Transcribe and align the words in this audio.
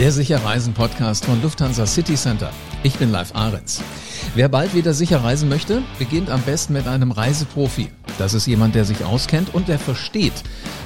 Der 0.00 0.12
Sicherreisen-Podcast 0.12 1.26
von 1.26 1.42
Lufthansa 1.42 1.84
City 1.84 2.14
Center. 2.14 2.50
Ich 2.82 2.96
bin 2.96 3.12
Live 3.12 3.34
Ahrens. 3.34 3.82
Wer 4.34 4.48
bald 4.48 4.74
wieder 4.74 4.94
sicher 4.94 5.22
reisen 5.22 5.50
möchte, 5.50 5.82
beginnt 5.98 6.30
am 6.30 6.40
besten 6.40 6.72
mit 6.72 6.86
einem 6.86 7.10
Reiseprofi. 7.10 7.90
Das 8.16 8.32
ist 8.32 8.46
jemand, 8.46 8.74
der 8.74 8.86
sich 8.86 9.04
auskennt 9.04 9.54
und 9.54 9.68
der 9.68 9.78
versteht, 9.78 10.32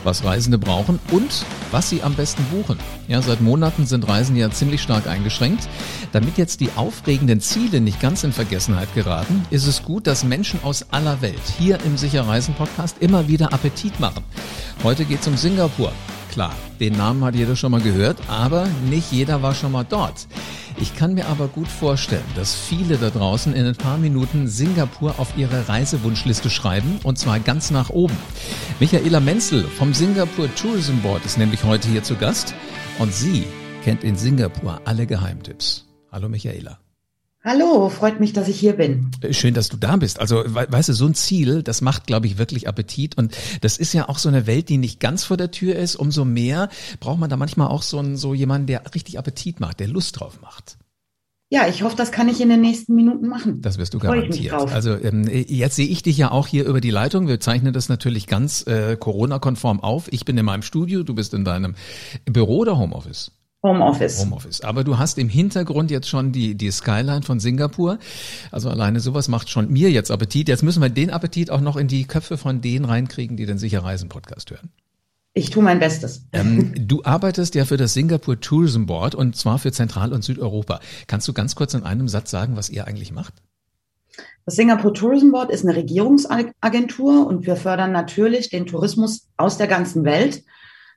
was 0.02 0.24
Reisende 0.24 0.58
brauchen 0.58 0.98
und 1.12 1.46
was 1.70 1.90
sie 1.90 2.02
am 2.02 2.14
besten 2.14 2.42
buchen. 2.46 2.76
Ja, 3.06 3.22
seit 3.22 3.40
Monaten 3.40 3.86
sind 3.86 4.08
Reisen 4.08 4.34
ja 4.34 4.50
ziemlich 4.50 4.82
stark 4.82 5.06
eingeschränkt. 5.06 5.68
Damit 6.10 6.36
jetzt 6.36 6.58
die 6.58 6.70
aufregenden 6.74 7.40
Ziele 7.40 7.80
nicht 7.80 8.00
ganz 8.00 8.24
in 8.24 8.32
Vergessenheit 8.32 8.92
geraten, 8.96 9.44
ist 9.50 9.68
es 9.68 9.84
gut, 9.84 10.08
dass 10.08 10.24
Menschen 10.24 10.58
aus 10.64 10.86
aller 10.90 11.22
Welt 11.22 11.42
hier 11.56 11.78
im 11.86 11.96
Sicherreisen 11.96 12.54
Podcast 12.54 12.96
immer 12.98 13.28
wieder 13.28 13.52
Appetit 13.52 14.00
machen. 14.00 14.24
Heute 14.82 15.04
geht 15.04 15.20
es 15.20 15.28
um 15.28 15.36
Singapur. 15.36 15.92
Klar, 16.34 16.52
den 16.80 16.96
Namen 16.96 17.22
hat 17.22 17.36
jeder 17.36 17.54
schon 17.54 17.70
mal 17.70 17.80
gehört, 17.80 18.18
aber 18.26 18.66
nicht 18.90 19.12
jeder 19.12 19.42
war 19.42 19.54
schon 19.54 19.70
mal 19.70 19.84
dort. 19.88 20.26
Ich 20.80 20.96
kann 20.96 21.14
mir 21.14 21.28
aber 21.28 21.46
gut 21.46 21.68
vorstellen, 21.68 22.24
dass 22.34 22.56
viele 22.56 22.96
da 22.96 23.10
draußen 23.10 23.54
in 23.54 23.64
ein 23.64 23.76
paar 23.76 23.98
Minuten 23.98 24.48
Singapur 24.48 25.14
auf 25.18 25.38
ihre 25.38 25.68
Reisewunschliste 25.68 26.50
schreiben 26.50 26.98
und 27.04 27.20
zwar 27.20 27.38
ganz 27.38 27.70
nach 27.70 27.90
oben. 27.90 28.16
Michaela 28.80 29.20
Menzel 29.20 29.62
vom 29.62 29.94
Singapur 29.94 30.52
Tourism 30.56 30.96
Board 31.02 31.24
ist 31.24 31.38
nämlich 31.38 31.62
heute 31.62 31.86
hier 31.86 32.02
zu 32.02 32.16
Gast 32.16 32.52
und 32.98 33.14
sie 33.14 33.44
kennt 33.84 34.02
in 34.02 34.16
Singapur 34.16 34.80
alle 34.86 35.06
Geheimtipps. 35.06 35.86
Hallo 36.10 36.28
Michaela. 36.28 36.83
Hallo, 37.46 37.90
freut 37.90 38.20
mich, 38.20 38.32
dass 38.32 38.48
ich 38.48 38.58
hier 38.58 38.72
bin. 38.72 39.10
Äh, 39.20 39.34
schön, 39.34 39.52
dass 39.52 39.68
du 39.68 39.76
da 39.76 39.96
bist. 39.96 40.18
Also, 40.18 40.42
weißt 40.46 40.88
du, 40.88 40.94
so 40.94 41.04
ein 41.04 41.14
Ziel, 41.14 41.62
das 41.62 41.82
macht, 41.82 42.06
glaube 42.06 42.26
ich, 42.26 42.38
wirklich 42.38 42.68
Appetit. 42.68 43.18
Und 43.18 43.36
das 43.60 43.76
ist 43.76 43.92
ja 43.92 44.08
auch 44.08 44.16
so 44.16 44.30
eine 44.30 44.46
Welt, 44.46 44.70
die 44.70 44.78
nicht 44.78 44.98
ganz 44.98 45.24
vor 45.24 45.36
der 45.36 45.50
Tür 45.50 45.76
ist. 45.76 45.94
Umso 45.94 46.24
mehr 46.24 46.70
braucht 47.00 47.18
man 47.18 47.28
da 47.28 47.36
manchmal 47.36 47.68
auch 47.68 47.82
so, 47.82 47.98
einen, 47.98 48.16
so 48.16 48.32
jemanden, 48.32 48.66
der 48.66 48.94
richtig 48.94 49.18
Appetit 49.18 49.60
macht, 49.60 49.78
der 49.78 49.88
Lust 49.88 50.18
drauf 50.20 50.40
macht. 50.40 50.78
Ja, 51.50 51.68
ich 51.68 51.82
hoffe, 51.82 51.96
das 51.96 52.12
kann 52.12 52.30
ich 52.30 52.40
in 52.40 52.48
den 52.48 52.62
nächsten 52.62 52.94
Minuten 52.94 53.28
machen. 53.28 53.60
Das 53.60 53.76
wirst 53.76 53.92
du 53.92 53.98
garantiert. 53.98 54.54
Also 54.54 54.94
ähm, 54.94 55.28
jetzt 55.28 55.76
sehe 55.76 55.86
ich 55.86 56.02
dich 56.02 56.16
ja 56.16 56.30
auch 56.30 56.46
hier 56.46 56.64
über 56.64 56.80
die 56.80 56.90
Leitung. 56.90 57.28
Wir 57.28 57.40
zeichnen 57.40 57.74
das 57.74 57.90
natürlich 57.90 58.26
ganz 58.26 58.66
äh, 58.66 58.96
Corona-konform 58.96 59.80
auf. 59.80 60.10
Ich 60.10 60.24
bin 60.24 60.38
in 60.38 60.46
meinem 60.46 60.62
Studio, 60.62 61.02
du 61.02 61.14
bist 61.14 61.34
in 61.34 61.44
deinem 61.44 61.74
Büro 62.24 62.60
oder 62.60 62.78
Homeoffice? 62.78 63.32
Homeoffice. 63.64 64.20
Homeoffice. 64.20 64.60
Aber 64.60 64.84
du 64.84 64.98
hast 64.98 65.18
im 65.18 65.30
Hintergrund 65.30 65.90
jetzt 65.90 66.08
schon 66.08 66.32
die, 66.32 66.54
die 66.54 66.70
Skyline 66.70 67.22
von 67.22 67.40
Singapur. 67.40 67.98
Also 68.50 68.68
alleine 68.68 69.00
sowas 69.00 69.28
macht 69.28 69.48
schon 69.48 69.72
mir 69.72 69.90
jetzt 69.90 70.10
Appetit. 70.10 70.48
Jetzt 70.48 70.62
müssen 70.62 70.82
wir 70.82 70.90
den 70.90 71.10
Appetit 71.10 71.50
auch 71.50 71.62
noch 71.62 71.76
in 71.76 71.88
die 71.88 72.04
Köpfe 72.04 72.36
von 72.36 72.60
denen 72.60 72.84
reinkriegen, 72.84 73.38
die 73.38 73.46
den 73.46 73.56
Sicher 73.56 73.82
Reisen 73.82 74.10
Podcast 74.10 74.50
hören. 74.50 74.68
Ich 75.32 75.50
tue 75.50 75.62
mein 75.62 75.80
Bestes. 75.80 76.26
Ähm, 76.32 76.74
du 76.76 77.02
arbeitest 77.04 77.54
ja 77.54 77.64
für 77.64 77.78
das 77.78 77.94
Singapore 77.94 78.38
Tourism 78.38 78.84
Board 78.84 79.14
und 79.14 79.34
zwar 79.34 79.58
für 79.58 79.72
Zentral- 79.72 80.12
und 80.12 80.22
Südeuropa. 80.22 80.80
Kannst 81.06 81.26
du 81.26 81.32
ganz 81.32 81.56
kurz 81.56 81.72
in 81.74 81.82
einem 81.82 82.06
Satz 82.06 82.30
sagen, 82.30 82.56
was 82.56 82.68
ihr 82.68 82.86
eigentlich 82.86 83.12
macht? 83.12 83.32
Das 84.44 84.56
Singapore 84.56 84.92
Tourism 84.92 85.32
Board 85.32 85.50
ist 85.50 85.64
eine 85.64 85.74
Regierungsagentur 85.74 87.26
und 87.26 87.46
wir 87.46 87.56
fördern 87.56 87.92
natürlich 87.92 88.50
den 88.50 88.66
Tourismus 88.66 89.26
aus 89.38 89.56
der 89.56 89.66
ganzen 89.68 90.04
Welt 90.04 90.44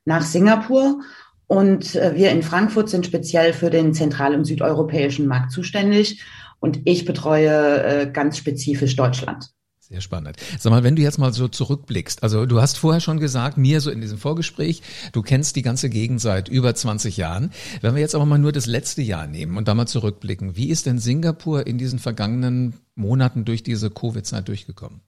nach 0.04 0.22
Singapur 0.22 1.00
und 1.48 1.96
äh, 1.96 2.16
wir 2.16 2.32
in 2.32 2.44
Frankfurt 2.44 2.90
sind 2.90 3.06
speziell 3.06 3.54
für 3.54 3.70
den 3.70 3.94
zentral- 3.94 4.36
und 4.36 4.46
südeuropäischen 4.46 5.28
Markt 5.28 5.52
zuständig. 5.52 6.22
Und 6.60 6.82
ich 6.86 7.06
betreue 7.06 7.84
äh, 7.84 8.12
ganz 8.12 8.38
spezifisch 8.38 8.96
Deutschland. 8.96 9.50
Sehr 9.80 10.02
spannend. 10.02 10.36
Sag 10.60 10.72
mal, 10.72 10.84
wenn 10.84 10.98
du 10.98 11.02
jetzt 11.02 11.18
mal 11.18 11.32
so 11.32 11.48
zurückblickst, 11.48 12.22
also 12.22 12.46
du 12.46 12.62
hast 12.62 12.78
vorher 12.78 13.00
schon 13.00 13.22
gesagt, 13.22 13.58
mir 13.58 13.80
so 13.80 13.90
in 13.90 14.02
diesem 14.02 14.18
Vorgespräch, 14.18 14.82
du 15.14 15.22
kennst 15.22 15.56
die 15.56 15.62
ganze 15.62 15.90
Gegend 15.90 16.20
seit 16.20 16.50
über 16.50 16.76
20 16.76 17.16
Jahren. 17.16 17.52
Wenn 17.80 17.96
wir 17.96 18.02
jetzt 18.02 18.14
aber 18.14 18.26
mal 18.26 18.38
nur 18.38 18.52
das 18.52 18.66
letzte 18.66 19.02
Jahr 19.02 19.28
nehmen 19.28 19.56
und 19.56 19.70
da 19.70 19.76
mal 19.76 19.86
zurückblicken, 19.86 20.58
wie 20.58 20.68
ist 20.68 20.88
denn 20.88 21.00
Singapur 21.00 21.68
in 21.68 21.78
diesen 21.78 22.00
vergangenen 22.00 22.74
Monaten 22.96 23.46
durch 23.46 23.64
diese 23.64 23.90
Covid-Zeit 23.90 24.50
durchgekommen? 24.50 25.00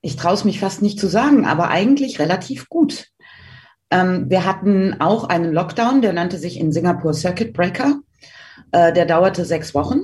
Ich 0.00 0.14
traue 0.14 0.34
es 0.34 0.44
mich 0.44 0.60
fast 0.60 0.80
nicht 0.80 1.00
zu 1.00 1.08
sagen, 1.08 1.44
aber 1.44 1.68
eigentlich 1.68 2.20
relativ 2.20 2.68
gut. 2.68 3.08
Ähm, 3.92 4.28
wir 4.28 4.44
hatten 4.44 5.00
auch 5.00 5.28
einen 5.28 5.52
Lockdown, 5.52 6.02
der 6.02 6.12
nannte 6.12 6.38
sich 6.38 6.58
in 6.58 6.72
Singapur 6.72 7.14
Circuit 7.14 7.52
Breaker. 7.52 8.00
Äh, 8.72 8.92
der 8.92 9.06
dauerte 9.06 9.44
sechs 9.44 9.74
Wochen. 9.74 10.00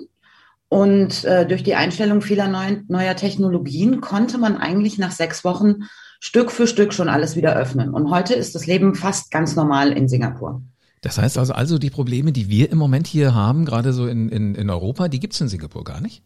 Und 0.69 1.25
äh, 1.25 1.47
durch 1.47 1.63
die 1.63 1.75
Einstellung 1.75 2.21
vieler 2.21 2.47
neuen, 2.47 2.85
neuer 2.89 3.17
Technologien 3.17 4.03
konnte 4.03 4.37
man 4.37 4.59
eigentlich 4.59 4.99
nach 4.99 5.13
sechs 5.13 5.43
Wochen 5.43 5.85
Stück 6.21 6.51
für 6.51 6.67
Stück 6.67 6.93
schon 6.93 7.09
alles 7.09 7.37
wieder 7.37 7.57
öffnen. 7.57 7.95
Und 7.95 8.11
heute 8.11 8.35
ist 8.35 8.55
das 8.55 8.67
Leben 8.67 8.95
fast 8.95 9.31
ganz 9.31 9.57
normal 9.57 9.93
in 9.93 10.09
Singapur. 10.09 10.63
Das 11.01 11.17
heißt 11.17 11.39
also, 11.39 11.55
also 11.55 11.79
die 11.79 11.91
Probleme, 11.91 12.33
die 12.33 12.51
wir 12.51 12.71
im 12.71 12.77
Moment 12.77 13.07
hier 13.07 13.35
haben, 13.35 13.65
gerade 13.65 13.93
so 13.95 14.07
in, 14.07 14.29
in, 14.29 14.55
in 14.55 14.69
Europa, 14.69 15.09
die 15.09 15.21
gibt 15.21 15.33
es 15.33 15.41
in 15.41 15.49
Singapur 15.49 15.85
gar 15.85 16.01
nicht? 16.01 16.23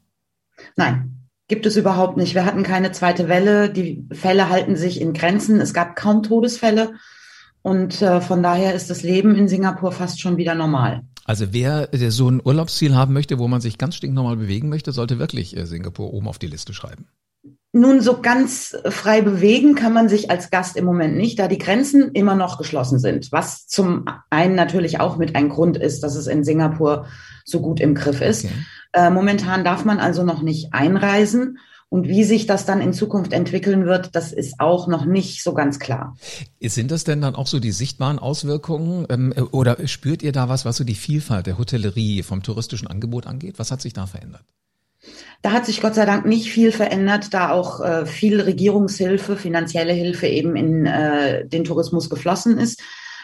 Nein, 0.77 1.29
gibt 1.47 1.67
es 1.67 1.77
überhaupt 1.77 2.17
nicht. 2.17 2.35
Wir 2.35 2.45
hatten 2.45 2.65
keine 2.65 2.91
zweite 2.91 3.29
Welle. 3.29 3.71
Die 3.71 4.09
Fälle 4.11 4.49
halten 4.49 4.75
sich 4.75 5.01
in 5.01 5.13
Grenzen. 5.13 5.61
Es 5.61 5.75
gab 5.75 5.95
kaum 5.95 6.23
Todesfälle. 6.25 6.95
Und 7.63 8.03
äh, 8.03 8.21
von 8.21 8.43
daher 8.43 8.75
ist 8.75 8.91
das 8.91 9.03
Leben 9.03 9.35
in 9.35 9.49
Singapur 9.49 9.93
fast 9.93 10.21
schon 10.21 10.37
wieder 10.37 10.55
normal. 10.55 11.03
Also 11.25 11.53
wer 11.53 11.89
so 11.93 12.29
ein 12.29 12.41
Urlaubsziel 12.45 12.97
haben 12.97 13.13
möchte, 13.13 13.39
wo 13.39 13.47
man 13.47 13.61
sich 13.61 13.79
ganz 13.79 13.95
stinknormal 13.95 14.37
bewegen 14.37 14.69
möchte, 14.69 14.93
sollte 14.93 15.19
wirklich 15.19 15.57
äh, 15.57 15.67
Singapur 15.67 16.13
oben 16.13 16.27
auf 16.27 16.39
die 16.39 16.49
Liste 16.49 16.75
schreiben. 16.75 17.07
Nun, 17.75 18.03
so 18.03 18.21
ganz 18.21 18.77
frei 18.91 19.23
bewegen 19.23 19.75
kann 19.75 19.95
man 19.95 20.11
sich 20.11 20.31
als 20.31 20.51
Gast 20.51 20.77
im 20.77 20.85
Moment 20.85 21.17
nicht, 21.17 21.39
da 21.39 21.49
die 21.49 21.57
Grenzen 21.57 22.11
immer 22.13 22.35
noch 22.35 22.59
geschlossen 22.59 22.99
sind. 22.99 23.33
Was 23.33 23.67
zum 23.67 24.05
einen 24.29 24.55
natürlich 24.55 25.01
auch 25.01 25.17
mit 25.17 25.37
ein 25.37 25.49
Grund 25.49 25.79
ist, 25.79 26.03
dass 26.03 26.15
es 26.15 26.27
in 26.27 26.45
Singapur 26.45 27.07
so 27.47 27.61
gut 27.63 27.81
im 27.81 27.95
Griff 27.95 28.21
ist. 28.21 28.45
Okay. 28.45 28.55
Äh, 28.93 29.11
momentan 29.11 29.65
darf 29.65 29.87
man 29.87 30.01
also 30.01 30.23
noch 30.23 30.43
nicht 30.43 30.75
einreisen. 30.75 31.59
Und 31.93 32.09
wie 32.09 32.25
sich 32.25 32.47
das 32.47 32.65
dann 32.65 32.81
in 32.81 32.95
Zukunft 32.95 33.35
entwickeln 33.35 33.85
wird, 33.85 34.17
das 34.17 34.33
ist 34.33 34.61
auch 34.61 34.87
noch 34.87 35.05
nicht 35.05 35.43
so 35.43 35.53
ganz 35.53 35.79
klar. 35.79 36.17
Sind 36.59 36.91
das 36.91 37.05
denn 37.05 37.21
dann 37.21 37.35
auch 37.35 37.47
so 37.47 37.61
die 37.61 37.71
sichtbaren 37.71 38.19
Auswirkungen 38.19 39.07
ähm, 39.11 39.35
oder 39.51 39.77
spürt 39.87 40.23
ihr 40.23 40.33
da 40.33 40.49
was, 40.49 40.65
was 40.65 40.79
so 40.79 40.85
die 40.85 40.95
Vielfalt 40.95 41.47
der 41.47 41.59
Hotellerie 41.59 42.23
vom 42.23 42.43
touristischen 42.43 42.89
Angebot 42.89 43.27
angeht? 43.27 43.59
Was 43.59 43.71
hat 43.71 43.83
sich 43.83 43.93
da 43.93 44.07
verändert? 44.07 44.41
Da 45.43 45.53
hat 45.53 45.67
sich 45.67 45.83
Gott 45.83 45.95
sei 45.95 46.07
Dank 46.07 46.25
nicht 46.25 46.51
viel 46.51 46.73
verändert, 46.73 47.35
da 47.35 47.51
auch 47.51 47.81
äh, 47.81 48.07
viel 48.07 48.41
Regierungshilfe, 48.41 49.37
finanzielle 49.37 49.93
Hilfe 49.93 50.29
eben 50.29 50.57
in 50.57 50.87
äh, 50.87 51.47
den 51.47 51.65
Tourismus 51.65 52.09
geflossen 52.09 52.57
ist. 52.57 52.81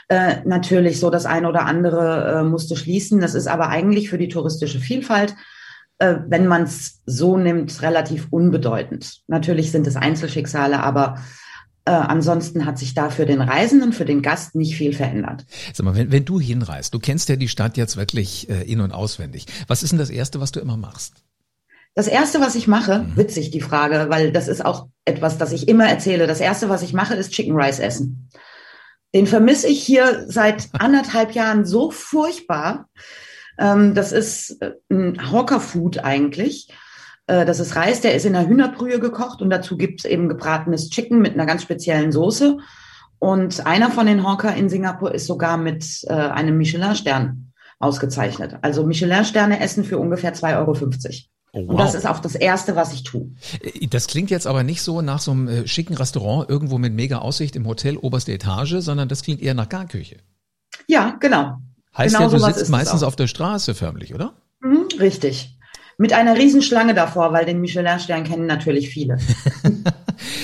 Äh, 0.09 0.43
natürlich 0.45 1.01
so 1.01 1.09
das 1.09 1.25
eine 1.25 1.49
oder 1.49 1.65
andere 1.65 2.41
äh, 2.41 2.45
musste 2.45 2.77
schließen. 2.77 3.23
Das 3.23 3.35
ist 3.35 3.47
aber 3.47 3.71
eigentlich 3.71 4.11
für 4.11 4.19
die 4.19 4.29
touristische 4.29 4.79
Vielfalt 4.79 5.31
äh, 5.31 5.58
wenn 5.99 6.47
man 6.47 6.63
es 6.63 7.01
so 7.07 7.37
nimmt, 7.37 7.83
relativ 7.83 8.29
unbedeutend. 8.31 9.23
Natürlich 9.27 9.73
sind 9.73 9.87
es 9.87 9.97
Einzelschicksale, 9.97 10.81
aber 10.81 11.19
äh, 11.85 11.91
ansonsten 11.91 12.67
hat 12.67 12.79
sich 12.79 12.95
da 12.95 13.09
für 13.09 13.25
den 13.25 13.41
Reisenden, 13.41 13.93
für 13.93 14.05
den 14.05 14.21
Gast 14.23 14.55
nicht 14.55 14.77
viel 14.77 14.93
verändert. 14.93 15.47
Sag 15.73 15.85
mal, 15.85 15.97
wenn, 15.97 16.13
wenn 16.13 16.25
du 16.25 16.39
hinreist, 16.39 16.93
du 16.93 16.99
kennst 16.99 17.29
ja 17.31 17.37
die 17.37 17.49
Stadt 17.49 17.77
jetzt 17.77 17.97
wirklich 17.97 18.49
äh, 18.51 18.63
in- 18.63 18.81
und 18.81 18.93
auswendig. 18.93 19.47
Was 19.67 19.83
ist 19.83 19.91
denn 19.91 19.99
das 19.99 20.11
Erste, 20.11 20.41
was 20.41 20.53
du 20.53 20.61
immer 20.61 20.77
machst? 20.77 21.15
Das 21.95 22.07
erste, 22.07 22.41
was 22.41 22.55
ich 22.55 22.69
mache, 22.69 23.01
mhm. 23.01 23.17
witzig 23.17 23.51
die 23.51 23.61
Frage, 23.61 24.07
weil 24.11 24.31
das 24.31 24.49
ist 24.49 24.65
auch 24.65 24.89
etwas, 25.05 25.39
das 25.39 25.51
ich 25.53 25.67
immer 25.67 25.89
erzähle. 25.89 26.27
Das 26.27 26.41
erste, 26.41 26.69
was 26.69 26.83
ich 26.83 26.93
mache, 26.93 27.15
ist 27.15 27.33
Chicken 27.33 27.57
Rice 27.57 27.81
essen. 27.81 28.29
Den 29.15 29.27
vermisse 29.27 29.69
ich 29.69 29.83
hier 29.83 30.27
seit 30.29 30.69
anderthalb 30.75 31.33
Jahren 31.33 31.65
so 31.65 31.91
furchtbar. 31.91 32.89
Ähm, 33.59 33.95
das 33.95 34.13
ist 34.13 34.63
äh, 34.63 34.73
ein 34.91 35.31
Hawker-Food 35.31 36.05
eigentlich. 36.05 36.69
Äh, 37.27 37.45
das 37.45 37.61
ist 37.61 37.77
Reis, 37.77 38.01
der 38.01 38.15
ist 38.15 38.25
in 38.25 38.35
einer 38.35 38.49
Hühnerbrühe 38.49 39.01
gekocht 39.01 39.43
und 39.43 39.51
dazu 39.51 39.77
gibt 39.77 40.01
es 40.01 40.11
eben 40.11 40.29
gebratenes 40.29 40.91
Chicken 40.91 41.21
mit 41.21 41.35
einer 41.35 41.47
ganz 41.47 41.63
speziellen 41.63 42.13
Soße. 42.13 42.59
Und 43.21 43.67
einer 43.67 43.91
von 43.91 44.07
den 44.07 44.25
Hawker 44.25 44.55
in 44.55 44.69
Singapur 44.69 45.13
ist 45.13 45.27
sogar 45.27 45.57
mit 45.57 46.05
äh, 46.05 46.13
einem 46.13 46.57
Michelin-Stern 46.57 47.53
ausgezeichnet. 47.81 48.59
Also 48.63 48.87
Michelin-Sterne 48.87 49.61
essen 49.61 49.85
für 49.85 49.99
ungefähr 49.99 50.35
2,50 50.35 50.57
Euro. 50.57 50.73
Oh, 51.53 51.63
wow. 51.63 51.69
Und 51.71 51.81
das 51.81 51.95
ist 51.95 52.07
auch 52.07 52.21
das 52.21 52.35
Erste, 52.35 52.77
was 52.77 52.93
ich 52.93 53.03
tue. 53.03 53.33
Das 53.91 54.07
klingt 54.07 54.31
jetzt 54.31 54.47
aber 54.47 54.63
nicht 54.63 54.83
so 54.83 55.01
nach 55.01 55.19
so 55.19 55.33
einem 55.33 55.67
schicken 55.67 55.95
Restaurant 55.95 56.49
irgendwo 56.49 56.79
mit 56.79 56.93
mega 56.93 57.19
Aussicht 57.19 57.57
im 57.57 57.67
Hotel 57.67 57.97
oberste 57.97 58.33
Etage, 58.33 58.77
sondern 58.79 59.09
das 59.09 59.23
klingt 59.23 59.41
eher 59.41 59.55
nach 59.55 59.69
Garküche. 59.69 60.19
Ja, 60.87 61.17
genau. 61.19 61.59
Heißt 61.99 62.15
genau 62.15 62.31
ja, 62.31 62.39
du 62.39 62.45
sitzt 62.45 62.71
meistens 62.71 63.03
auf 63.03 63.17
der 63.17 63.27
Straße 63.27 63.75
förmlich, 63.75 64.15
oder? 64.15 64.35
Mhm, 64.61 64.87
richtig. 65.01 65.59
Mit 65.99 66.13
einer 66.13 66.37
Riesenschlange 66.37 66.95
davor, 66.95 67.33
weil 67.33 67.45
den 67.45 67.61
Michelin-Stern 67.61 68.25
kennen 68.25 68.47
natürlich 68.47 68.89
viele. 68.89 69.19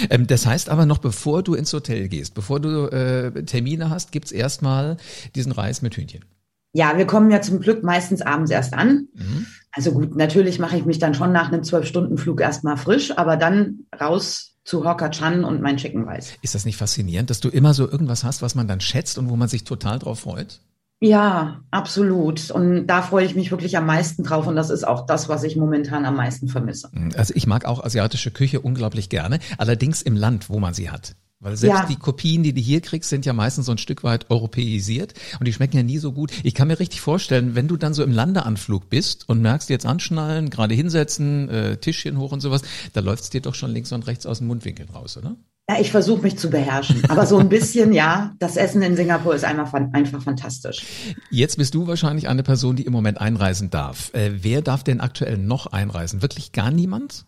Ähm, 0.08 0.26
das 0.26 0.46
heißt 0.46 0.68
aber 0.68 0.86
noch, 0.86 0.98
bevor 0.98 1.42
du 1.42 1.54
ins 1.54 1.72
Hotel 1.72 2.08
gehst, 2.08 2.34
bevor 2.34 2.60
du 2.60 2.86
äh, 2.86 3.44
Termine 3.44 3.90
hast, 3.90 4.12
gibt's 4.12 4.30
erstmal 4.32 4.98
diesen 5.34 5.50
Reis 5.52 5.82
mit 5.82 5.96
Hühnchen. 5.96 6.24
Ja, 6.72 6.96
wir 6.96 7.06
kommen 7.06 7.30
ja 7.30 7.40
zum 7.40 7.60
Glück 7.60 7.82
meistens 7.82 8.22
abends 8.22 8.50
erst 8.50 8.74
an. 8.74 9.08
Mhm. 9.14 9.46
Also 9.72 9.92
gut, 9.92 10.14
natürlich 10.16 10.58
mache 10.58 10.76
ich 10.76 10.84
mich 10.84 10.98
dann 10.98 11.14
schon 11.14 11.32
nach 11.32 11.50
einem 11.50 11.64
Zwölf-Stunden-Flug 11.64 12.40
erstmal 12.40 12.76
frisch, 12.76 13.16
aber 13.16 13.36
dann 13.36 13.86
raus 14.00 14.56
zu 14.64 14.84
Hawker 14.84 15.10
Chan 15.10 15.44
und 15.44 15.60
mein 15.60 15.76
Chicken 15.76 16.08
Rice. 16.08 16.34
Ist 16.42 16.54
das 16.54 16.64
nicht 16.64 16.76
faszinierend, 16.76 17.30
dass 17.30 17.40
du 17.40 17.48
immer 17.48 17.74
so 17.74 17.90
irgendwas 17.90 18.24
hast, 18.24 18.42
was 18.42 18.54
man 18.54 18.68
dann 18.68 18.80
schätzt 18.80 19.18
und 19.18 19.28
wo 19.28 19.36
man 19.36 19.48
sich 19.48 19.64
total 19.64 19.98
drauf 19.98 20.20
freut? 20.20 20.60
Ja, 21.04 21.60
absolut. 21.70 22.50
Und 22.50 22.86
da 22.86 23.02
freue 23.02 23.26
ich 23.26 23.34
mich 23.34 23.50
wirklich 23.50 23.76
am 23.76 23.84
meisten 23.84 24.22
drauf. 24.22 24.46
Und 24.46 24.56
das 24.56 24.70
ist 24.70 24.86
auch 24.86 25.04
das, 25.04 25.28
was 25.28 25.42
ich 25.42 25.54
momentan 25.54 26.06
am 26.06 26.16
meisten 26.16 26.48
vermisse. 26.48 26.90
Also 27.14 27.34
ich 27.36 27.46
mag 27.46 27.66
auch 27.66 27.84
asiatische 27.84 28.30
Küche 28.30 28.62
unglaublich 28.62 29.10
gerne. 29.10 29.38
Allerdings 29.58 30.00
im 30.00 30.16
Land, 30.16 30.48
wo 30.48 30.60
man 30.60 30.72
sie 30.72 30.90
hat. 30.90 31.14
Weil 31.40 31.58
selbst 31.58 31.80
ja. 31.80 31.86
die 31.86 31.96
Kopien, 31.96 32.42
die 32.42 32.54
du 32.54 32.60
hier 32.60 32.80
kriegst, 32.80 33.10
sind 33.10 33.26
ja 33.26 33.34
meistens 33.34 33.66
so 33.66 33.72
ein 33.72 33.76
Stück 33.78 34.02
weit 34.02 34.30
europäisiert 34.30 35.12
und 35.38 35.46
die 35.46 35.52
schmecken 35.52 35.76
ja 35.76 35.82
nie 35.82 35.98
so 35.98 36.12
gut. 36.12 36.32
Ich 36.42 36.54
kann 36.54 36.68
mir 36.68 36.80
richtig 36.80 37.02
vorstellen, 37.02 37.54
wenn 37.54 37.68
du 37.68 37.76
dann 37.76 37.92
so 37.92 38.02
im 38.02 38.12
Landeanflug 38.12 38.88
bist 38.88 39.28
und 39.28 39.42
merkst 39.42 39.68
jetzt 39.68 39.84
anschnallen, 39.84 40.48
gerade 40.48 40.74
hinsetzen, 40.74 41.50
äh, 41.50 41.76
Tischchen 41.76 42.16
hoch 42.16 42.32
und 42.32 42.40
sowas, 42.40 42.62
da 42.94 43.00
läuft's 43.00 43.28
dir 43.28 43.42
doch 43.42 43.54
schon 43.54 43.72
links 43.72 43.92
und 43.92 44.06
rechts 44.06 44.24
aus 44.24 44.38
dem 44.38 44.46
Mundwinkel 44.46 44.86
raus, 44.90 45.18
oder? 45.18 45.36
Ja, 45.68 45.80
ich 45.80 45.90
versuche 45.90 46.22
mich 46.22 46.36
zu 46.36 46.50
beherrschen. 46.50 47.02
Aber 47.08 47.24
so 47.24 47.38
ein 47.38 47.48
bisschen, 47.48 47.94
ja, 47.94 48.34
das 48.38 48.56
Essen 48.56 48.82
in 48.82 48.96
Singapur 48.96 49.34
ist 49.34 49.44
einfach, 49.44 49.72
einfach 49.72 50.22
fantastisch. 50.22 50.84
Jetzt 51.30 51.56
bist 51.56 51.74
du 51.74 51.86
wahrscheinlich 51.86 52.28
eine 52.28 52.42
Person, 52.42 52.76
die 52.76 52.84
im 52.84 52.92
Moment 52.92 53.18
einreisen 53.18 53.70
darf. 53.70 54.12
Äh, 54.12 54.42
wer 54.42 54.60
darf 54.60 54.84
denn 54.84 55.00
aktuell 55.00 55.38
noch 55.38 55.66
einreisen? 55.66 56.20
Wirklich 56.20 56.52
gar 56.52 56.70
niemand? 56.70 57.24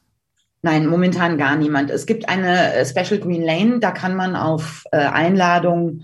Nein, 0.61 0.87
momentan 0.87 1.39
gar 1.39 1.57
niemand. 1.57 1.91
Es 1.91 2.05
gibt 2.05 2.29
eine 2.29 2.75
äh, 2.75 2.85
Special 2.85 3.21
Green 3.21 3.43
Lane, 3.43 3.79
da 3.81 3.91
kann 3.91 4.15
man 4.15 4.37
auf 4.37 4.85
äh, 4.93 4.99
Einladung 4.99 6.03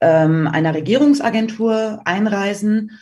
ähm, 0.00 0.46
einer 0.46 0.74
Regierungsagentur 0.74 2.00
einreisen. 2.04 2.92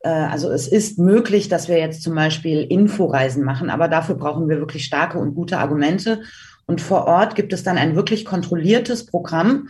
Äh, 0.00 0.10
also 0.10 0.50
es 0.50 0.68
ist 0.68 0.98
möglich, 0.98 1.48
dass 1.48 1.68
wir 1.68 1.78
jetzt 1.78 2.02
zum 2.02 2.14
Beispiel 2.14 2.62
Inforeisen 2.62 3.44
machen, 3.44 3.70
aber 3.70 3.88
dafür 3.88 4.14
brauchen 4.14 4.48
wir 4.48 4.58
wirklich 4.58 4.84
starke 4.84 5.18
und 5.18 5.34
gute 5.34 5.58
Argumente. 5.58 6.22
Und 6.68 6.80
vor 6.80 7.06
Ort 7.06 7.34
gibt 7.34 7.52
es 7.52 7.64
dann 7.64 7.78
ein 7.78 7.96
wirklich 7.96 8.24
kontrolliertes 8.24 9.06
Programm, 9.06 9.68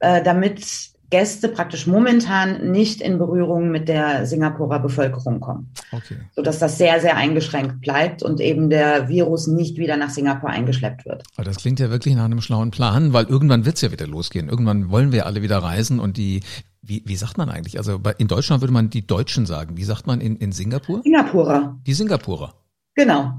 äh, 0.00 0.22
damit 0.22 0.92
Gäste 1.12 1.48
praktisch 1.48 1.86
momentan 1.86 2.72
nicht 2.72 3.02
in 3.02 3.18
Berührung 3.18 3.70
mit 3.70 3.86
der 3.86 4.26
Singapurer 4.26 4.80
Bevölkerung 4.80 5.40
kommen. 5.40 5.70
Okay. 5.92 6.16
Sodass 6.34 6.58
das 6.58 6.78
sehr, 6.78 7.00
sehr 7.00 7.16
eingeschränkt 7.16 7.82
bleibt 7.82 8.22
und 8.22 8.40
eben 8.40 8.70
der 8.70 9.08
Virus 9.08 9.46
nicht 9.46 9.76
wieder 9.76 9.98
nach 9.98 10.08
Singapur 10.08 10.48
eingeschleppt 10.48 11.04
wird. 11.04 11.22
Aber 11.36 11.44
das 11.44 11.58
klingt 11.58 11.78
ja 11.80 11.90
wirklich 11.90 12.16
nach 12.16 12.24
einem 12.24 12.40
schlauen 12.40 12.70
Plan, 12.70 13.12
weil 13.12 13.26
irgendwann 13.26 13.66
wird 13.66 13.76
es 13.76 13.82
ja 13.82 13.92
wieder 13.92 14.06
losgehen. 14.06 14.48
Irgendwann 14.48 14.90
wollen 14.90 15.12
wir 15.12 15.26
alle 15.26 15.42
wieder 15.42 15.58
reisen 15.58 16.00
und 16.00 16.16
die, 16.16 16.40
wie, 16.80 17.02
wie 17.04 17.16
sagt 17.16 17.36
man 17.36 17.50
eigentlich? 17.50 17.76
Also 17.76 18.00
in 18.16 18.26
Deutschland 18.26 18.62
würde 18.62 18.72
man 18.72 18.88
die 18.88 19.06
Deutschen 19.06 19.44
sagen. 19.44 19.76
Wie 19.76 19.84
sagt 19.84 20.06
man 20.06 20.22
in, 20.22 20.36
in 20.36 20.50
Singapur? 20.50 21.02
Singapurer. 21.02 21.78
Die 21.86 21.94
Singapurer. 21.94 22.54
Genau. 22.94 23.34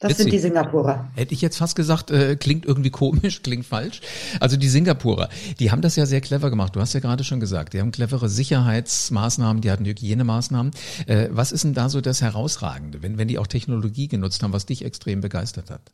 Das 0.00 0.10
Witzig. 0.10 0.24
sind 0.24 0.32
die 0.32 0.38
Singapurer. 0.40 1.08
Hätte 1.14 1.34
ich 1.34 1.40
jetzt 1.40 1.56
fast 1.56 1.76
gesagt, 1.76 2.10
äh, 2.10 2.36
klingt 2.36 2.66
irgendwie 2.66 2.90
komisch, 2.90 3.40
klingt 3.44 3.64
falsch. 3.64 4.00
Also 4.40 4.56
die 4.56 4.68
Singapurer, 4.68 5.28
die 5.60 5.70
haben 5.70 5.82
das 5.82 5.96
ja 5.96 6.04
sehr 6.04 6.20
clever 6.20 6.50
gemacht. 6.50 6.74
Du 6.74 6.80
hast 6.80 6.94
ja 6.94 7.00
gerade 7.00 7.22
schon 7.22 7.40
gesagt, 7.40 7.74
die 7.74 7.80
haben 7.80 7.92
clevere 7.92 8.28
Sicherheitsmaßnahmen, 8.28 9.62
die 9.62 9.70
hatten 9.70 9.84
Hygienemaßnahmen. 9.84 10.72
Äh, 11.06 11.28
was 11.30 11.52
ist 11.52 11.64
denn 11.64 11.74
da 11.74 11.88
so 11.88 12.00
das 12.00 12.22
Herausragende, 12.22 13.02
wenn, 13.02 13.18
wenn 13.18 13.28
die 13.28 13.38
auch 13.38 13.46
Technologie 13.46 14.08
genutzt 14.08 14.42
haben, 14.42 14.52
was 14.52 14.66
dich 14.66 14.84
extrem 14.84 15.20
begeistert 15.20 15.70
hat? 15.70 15.92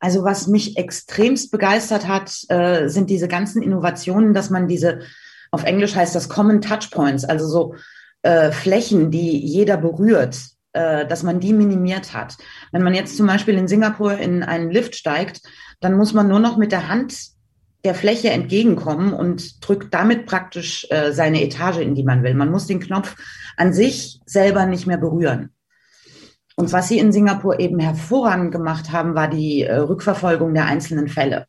Also 0.00 0.24
was 0.24 0.46
mich 0.46 0.76
extremst 0.76 1.50
begeistert 1.50 2.06
hat, 2.08 2.32
äh, 2.48 2.88
sind 2.88 3.10
diese 3.10 3.28
ganzen 3.28 3.62
Innovationen, 3.62 4.32
dass 4.32 4.48
man 4.48 4.68
diese, 4.68 5.00
auf 5.50 5.64
Englisch 5.64 5.94
heißt 5.94 6.14
das 6.14 6.28
Common 6.28 6.60
Touchpoints, 6.60 7.24
also 7.24 7.46
so 7.46 7.74
äh, 8.22 8.52
Flächen, 8.52 9.10
die 9.10 9.38
jeder 9.44 9.76
berührt, 9.76 10.38
äh, 10.78 11.06
dass 11.06 11.24
man 11.24 11.40
die 11.40 11.52
minimiert 11.52 12.14
hat. 12.14 12.36
Wenn 12.70 12.84
man 12.84 12.94
jetzt 12.94 13.16
zum 13.16 13.26
Beispiel 13.26 13.56
in 13.56 13.66
Singapur 13.66 14.16
in 14.16 14.44
einen 14.44 14.70
Lift 14.70 14.94
steigt, 14.94 15.40
dann 15.80 15.96
muss 15.96 16.14
man 16.14 16.28
nur 16.28 16.38
noch 16.38 16.56
mit 16.56 16.70
der 16.70 16.88
Hand 16.88 17.18
der 17.84 17.96
Fläche 17.96 18.30
entgegenkommen 18.30 19.12
und 19.12 19.66
drückt 19.66 19.92
damit 19.92 20.26
praktisch 20.26 20.86
äh, 20.90 21.12
seine 21.12 21.42
Etage, 21.42 21.78
in 21.78 21.96
die 21.96 22.04
man 22.04 22.22
will. 22.22 22.34
Man 22.34 22.50
muss 22.50 22.66
den 22.66 22.80
Knopf 22.80 23.16
an 23.56 23.72
sich 23.72 24.20
selber 24.24 24.66
nicht 24.66 24.86
mehr 24.86 24.98
berühren. 24.98 25.50
Und 26.54 26.72
was 26.72 26.88
sie 26.88 26.98
in 26.98 27.12
Singapur 27.12 27.58
eben 27.58 27.80
hervorragend 27.80 28.52
gemacht 28.52 28.92
haben, 28.92 29.14
war 29.14 29.28
die 29.28 29.62
äh, 29.62 29.76
Rückverfolgung 29.76 30.54
der 30.54 30.66
einzelnen 30.66 31.08
Fälle. 31.08 31.46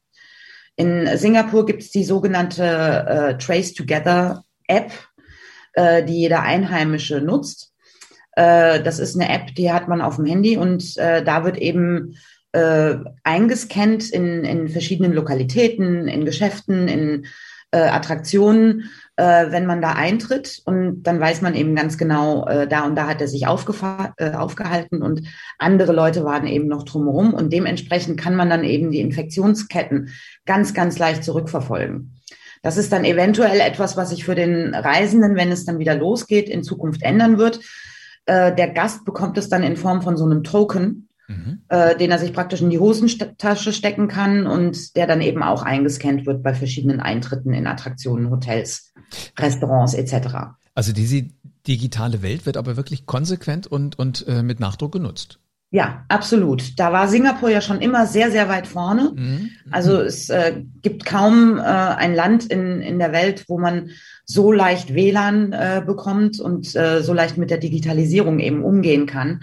In 0.75 1.17
Singapur 1.17 1.65
gibt 1.65 1.83
es 1.83 1.91
die 1.91 2.03
sogenannte 2.03 2.63
äh, 2.63 3.37
Trace 3.37 3.73
Together 3.73 4.43
App, 4.67 4.91
äh, 5.73 6.03
die 6.03 6.21
jeder 6.21 6.41
Einheimische 6.41 7.21
nutzt. 7.21 7.68
Äh, 8.39 8.81
das 8.81 8.99
ist 8.99 9.19
eine 9.19 9.29
App, 9.29 9.53
die 9.55 9.69
hat 9.69 9.89
man 9.89 9.99
auf 10.01 10.15
dem 10.15 10.25
Handy 10.25 10.55
und 10.55 10.95
äh, 10.97 11.21
da 11.21 11.43
wird 11.43 11.57
eben 11.57 12.15
äh, 12.53 12.95
eingescannt 13.23 14.09
in, 14.11 14.45
in 14.45 14.69
verschiedenen 14.69 15.11
Lokalitäten, 15.11 16.07
in 16.07 16.23
Geschäften, 16.23 16.87
in 16.87 17.25
äh, 17.71 17.79
Attraktionen, 17.79 18.89
äh, 19.17 19.51
wenn 19.51 19.65
man 19.65 19.81
da 19.81 19.91
eintritt 19.91 20.61
und 20.63 21.03
dann 21.03 21.19
weiß 21.19 21.41
man 21.41 21.53
eben 21.53 21.75
ganz 21.75 21.97
genau, 21.97 22.47
äh, 22.47 22.65
da 22.65 22.85
und 22.85 22.95
da 22.95 23.07
hat 23.07 23.19
er 23.19 23.27
sich 23.27 23.43
äh, 23.43 23.45
aufgehalten 23.47 25.01
und 25.01 25.23
andere 25.57 25.91
Leute 25.91 26.23
waren 26.23 26.47
eben 26.47 26.69
noch 26.69 26.83
drumherum 26.83 27.33
und 27.33 27.51
dementsprechend 27.51 28.17
kann 28.17 28.37
man 28.37 28.49
dann 28.49 28.63
eben 28.63 28.89
die 28.89 29.01
Infektionsketten 29.01 30.13
ganz, 30.45 30.73
ganz 30.73 30.97
leicht 30.97 31.25
zurückverfolgen. 31.25 32.15
Das 32.61 32.77
ist 32.77 32.93
dann 32.93 33.03
eventuell 33.03 33.59
etwas, 33.59 33.97
was 33.97 34.11
sich 34.11 34.23
für 34.23 34.35
den 34.35 34.73
Reisenden, 34.73 35.35
wenn 35.35 35.51
es 35.51 35.65
dann 35.65 35.79
wieder 35.79 35.95
losgeht, 35.95 36.49
in 36.49 36.63
Zukunft 36.63 37.03
ändern 37.03 37.37
wird. 37.37 37.59
Äh, 38.29 38.55
der 38.55 38.69
Gast 38.69 39.05
bekommt 39.05 39.39
es 39.39 39.49
dann 39.49 39.63
in 39.63 39.75
Form 39.75 40.03
von 40.03 40.15
so 40.15 40.23
einem 40.23 40.43
Token, 40.43 41.09
mhm. 41.27 41.63
äh, 41.67 41.97
den 41.97 42.11
er 42.11 42.19
sich 42.19 42.31
praktisch 42.31 42.61
in 42.61 42.69
die 42.69 42.77
Hosentasche 42.77 43.73
stecken 43.73 44.07
kann 44.07 44.45
und 44.45 44.95
der 44.95 45.07
dann 45.07 45.21
eben 45.21 45.41
auch 45.41 45.63
eingescannt 45.63 46.27
wird 46.27 46.43
bei 46.43 46.53
verschiedenen 46.53 46.99
Eintritten 46.99 47.53
in 47.53 47.65
Attraktionen, 47.65 48.29
Hotels, 48.29 48.93
Restaurants 49.35 49.95
etc. 49.95 50.51
Also 50.75 50.93
diese 50.93 51.25
digitale 51.65 52.21
Welt 52.21 52.45
wird 52.45 52.55
aber 52.55 52.77
wirklich 52.77 53.07
konsequent 53.07 53.65
und, 53.65 53.97
und 53.97 54.27
äh, 54.27 54.43
mit 54.43 54.59
Nachdruck 54.59 54.91
genutzt. 54.91 55.39
Ja, 55.71 56.03
absolut. 56.07 56.79
Da 56.79 56.91
war 56.91 57.07
Singapur 57.07 57.49
ja 57.49 57.61
schon 57.61 57.79
immer 57.79 58.07
sehr, 58.07 58.31
sehr 58.31 58.49
weit 58.49 58.65
vorne. 58.65 59.13
Mhm. 59.15 59.51
Also 59.69 60.01
es 60.01 60.29
äh, 60.29 60.63
gibt 60.81 61.05
kaum 61.05 61.59
äh, 61.59 61.61
ein 61.61 62.15
Land 62.15 62.45
in, 62.47 62.81
in 62.81 62.97
der 62.97 63.11
Welt, 63.11 63.45
wo 63.47 63.59
man 63.59 63.91
so 64.25 64.51
leicht 64.51 64.95
WLAN 64.95 65.53
äh, 65.53 65.83
bekommt 65.85 66.39
und 66.39 66.75
äh, 66.75 67.03
so 67.03 67.13
leicht 67.13 67.37
mit 67.37 67.51
der 67.51 67.59
Digitalisierung 67.59 68.39
eben 68.39 68.63
umgehen 68.63 69.05
kann 69.05 69.41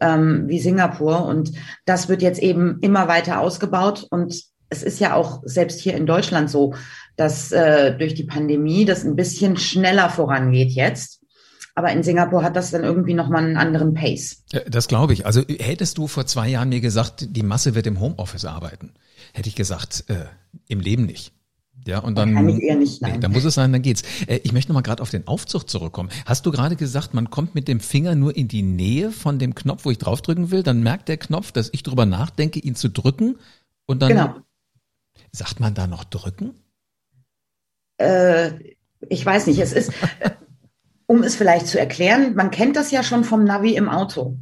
ähm, 0.00 0.48
wie 0.48 0.58
Singapur. 0.58 1.24
Und 1.24 1.52
das 1.84 2.08
wird 2.08 2.22
jetzt 2.22 2.42
eben 2.42 2.78
immer 2.80 3.06
weiter 3.06 3.40
ausgebaut. 3.40 4.06
Und 4.10 4.42
es 4.70 4.82
ist 4.82 4.98
ja 4.98 5.14
auch 5.14 5.42
selbst 5.44 5.80
hier 5.80 5.94
in 5.94 6.06
Deutschland 6.06 6.50
so, 6.50 6.74
dass 7.16 7.52
äh, 7.52 7.96
durch 7.96 8.14
die 8.14 8.24
Pandemie 8.24 8.84
das 8.84 9.04
ein 9.04 9.16
bisschen 9.16 9.56
schneller 9.56 10.08
vorangeht 10.08 10.70
jetzt. 10.70 11.19
Aber 11.80 11.92
in 11.92 12.02
Singapur 12.02 12.42
hat 12.42 12.56
das 12.56 12.72
dann 12.72 12.84
irgendwie 12.84 13.14
nochmal 13.14 13.42
einen 13.42 13.56
anderen 13.56 13.94
Pace. 13.94 14.44
Das 14.68 14.86
glaube 14.86 15.14
ich. 15.14 15.24
Also 15.24 15.40
hättest 15.48 15.96
du 15.96 16.08
vor 16.08 16.26
zwei 16.26 16.46
Jahren 16.46 16.68
mir 16.68 16.82
gesagt, 16.82 17.34
die 17.34 17.42
Masse 17.42 17.74
wird 17.74 17.86
im 17.86 18.00
Homeoffice 18.00 18.44
arbeiten, 18.44 18.92
hätte 19.32 19.48
ich 19.48 19.56
gesagt, 19.56 20.04
äh, 20.08 20.26
im 20.68 20.80
Leben 20.80 21.06
nicht. 21.06 21.32
Ja, 21.86 22.00
und 22.00 22.18
dann, 22.18 22.34
kann 22.34 22.50
ich 22.50 22.60
eher 22.60 22.76
nicht. 22.76 23.00
Nee, 23.00 23.16
dann 23.18 23.32
muss 23.32 23.46
es 23.46 23.54
sein, 23.54 23.72
dann 23.72 23.80
geht's. 23.80 24.02
Äh, 24.26 24.40
ich 24.42 24.52
möchte 24.52 24.70
noch 24.72 24.74
mal 24.74 24.82
gerade 24.82 25.00
auf 25.00 25.08
den 25.08 25.26
Aufzug 25.26 25.70
zurückkommen. 25.70 26.10
Hast 26.26 26.44
du 26.44 26.50
gerade 26.50 26.76
gesagt, 26.76 27.14
man 27.14 27.30
kommt 27.30 27.54
mit 27.54 27.66
dem 27.66 27.80
Finger 27.80 28.14
nur 28.14 28.36
in 28.36 28.46
die 28.46 28.60
Nähe 28.60 29.10
von 29.10 29.38
dem 29.38 29.54
Knopf, 29.54 29.86
wo 29.86 29.90
ich 29.90 29.96
draufdrücken 29.96 30.50
will, 30.50 30.62
dann 30.62 30.82
merkt 30.82 31.08
der 31.08 31.16
Knopf, 31.16 31.50
dass 31.50 31.70
ich 31.72 31.82
drüber 31.82 32.04
nachdenke, 32.04 32.58
ihn 32.58 32.74
zu 32.74 32.90
drücken 32.90 33.38
und 33.86 34.02
dann 34.02 34.08
genau. 34.10 34.34
sagt 35.32 35.60
man 35.60 35.72
da 35.72 35.86
noch 35.86 36.04
drücken? 36.04 36.52
Äh, 37.96 38.50
ich 39.08 39.24
weiß 39.24 39.46
nicht, 39.46 39.60
es 39.60 39.72
ist 39.72 39.92
um 41.10 41.24
es 41.24 41.34
vielleicht 41.34 41.66
zu 41.66 41.76
erklären, 41.76 42.36
man 42.36 42.52
kennt 42.52 42.76
das 42.76 42.92
ja 42.92 43.02
schon 43.02 43.24
vom 43.24 43.42
Navi 43.42 43.74
im 43.74 43.88
Auto. 43.88 44.38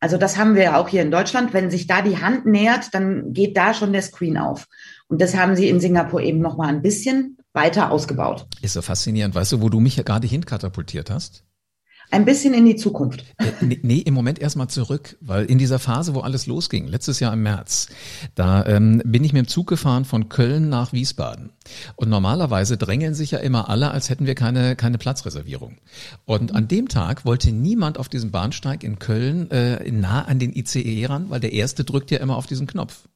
Also 0.00 0.18
das 0.18 0.36
haben 0.36 0.56
wir 0.56 0.64
ja 0.64 0.76
auch 0.76 0.88
hier 0.88 1.02
in 1.02 1.12
Deutschland. 1.12 1.54
Wenn 1.54 1.70
sich 1.70 1.86
da 1.86 2.02
die 2.02 2.20
Hand 2.20 2.46
nähert, 2.46 2.92
dann 2.94 3.32
geht 3.32 3.56
da 3.56 3.72
schon 3.72 3.92
der 3.92 4.02
Screen 4.02 4.38
auf. 4.38 4.66
Und 5.06 5.22
das 5.22 5.36
haben 5.36 5.54
sie 5.54 5.68
in 5.68 5.78
Singapur 5.78 6.20
eben 6.20 6.40
noch 6.40 6.56
mal 6.56 6.66
ein 6.66 6.82
bisschen 6.82 7.38
weiter 7.52 7.92
ausgebaut. 7.92 8.48
Ist 8.60 8.72
so 8.72 8.82
faszinierend. 8.82 9.36
Weißt 9.36 9.52
du, 9.52 9.62
wo 9.62 9.68
du 9.68 9.78
mich 9.78 9.94
ja 9.94 10.02
gerade 10.02 10.26
hinkatapultiert 10.26 11.10
hast? 11.10 11.44
Ein 12.10 12.24
bisschen 12.24 12.54
in 12.54 12.64
die 12.64 12.76
Zukunft. 12.76 13.24
Äh, 13.38 13.46
nee, 13.60 13.80
nee, 13.82 13.98
im 13.98 14.14
Moment 14.14 14.38
erstmal 14.38 14.68
zurück, 14.68 15.16
weil 15.20 15.44
in 15.46 15.58
dieser 15.58 15.78
Phase, 15.78 16.14
wo 16.14 16.20
alles 16.20 16.46
losging, 16.46 16.86
letztes 16.86 17.20
Jahr 17.20 17.32
im 17.32 17.42
März, 17.42 17.88
da 18.34 18.64
ähm, 18.66 19.02
bin 19.04 19.24
ich 19.24 19.32
mit 19.32 19.46
dem 19.46 19.48
Zug 19.48 19.66
gefahren 19.66 20.04
von 20.04 20.28
Köln 20.28 20.68
nach 20.68 20.92
Wiesbaden. 20.92 21.50
Und 21.96 22.08
normalerweise 22.08 22.76
drängeln 22.76 23.14
sich 23.14 23.32
ja 23.32 23.38
immer 23.38 23.68
alle, 23.68 23.90
als 23.90 24.08
hätten 24.08 24.26
wir 24.26 24.34
keine, 24.34 24.76
keine 24.76 24.98
Platzreservierung. 24.98 25.78
Und 26.24 26.54
an 26.54 26.68
dem 26.68 26.88
Tag 26.88 27.24
wollte 27.24 27.50
niemand 27.50 27.98
auf 27.98 28.08
diesem 28.08 28.30
Bahnsteig 28.30 28.84
in 28.84 28.98
Köln 28.98 29.50
äh, 29.50 29.90
nah 29.90 30.22
an 30.22 30.38
den 30.38 30.54
ICE 30.54 31.06
ran, 31.06 31.28
weil 31.28 31.40
der 31.40 31.52
erste 31.52 31.84
drückt 31.84 32.10
ja 32.10 32.18
immer 32.18 32.36
auf 32.36 32.46
diesen 32.46 32.66
Knopf. 32.66 33.08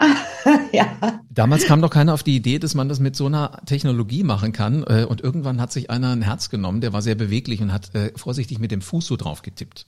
ja. 0.72 1.20
Damals 1.30 1.66
kam 1.66 1.82
doch 1.82 1.90
keiner 1.90 2.14
auf 2.14 2.22
die 2.22 2.36
Idee, 2.36 2.58
dass 2.58 2.74
man 2.74 2.88
das 2.88 3.00
mit 3.00 3.16
so 3.16 3.26
einer 3.26 3.60
Technologie 3.66 4.22
machen 4.24 4.52
kann. 4.52 4.82
Äh, 4.84 5.06
und 5.08 5.20
irgendwann 5.20 5.60
hat 5.60 5.72
sich 5.72 5.90
einer 5.90 6.10
ein 6.10 6.22
Herz 6.22 6.50
genommen, 6.50 6.80
der 6.80 6.92
war 6.92 7.02
sehr 7.02 7.14
beweglich 7.14 7.60
und 7.60 7.72
hat 7.72 7.94
äh, 7.94 8.12
vorsichtig 8.16 8.58
mit 8.58 8.70
dem 8.70 8.82
Fuß 8.82 9.06
so 9.06 9.16
drauf 9.16 9.42
getippt. 9.42 9.86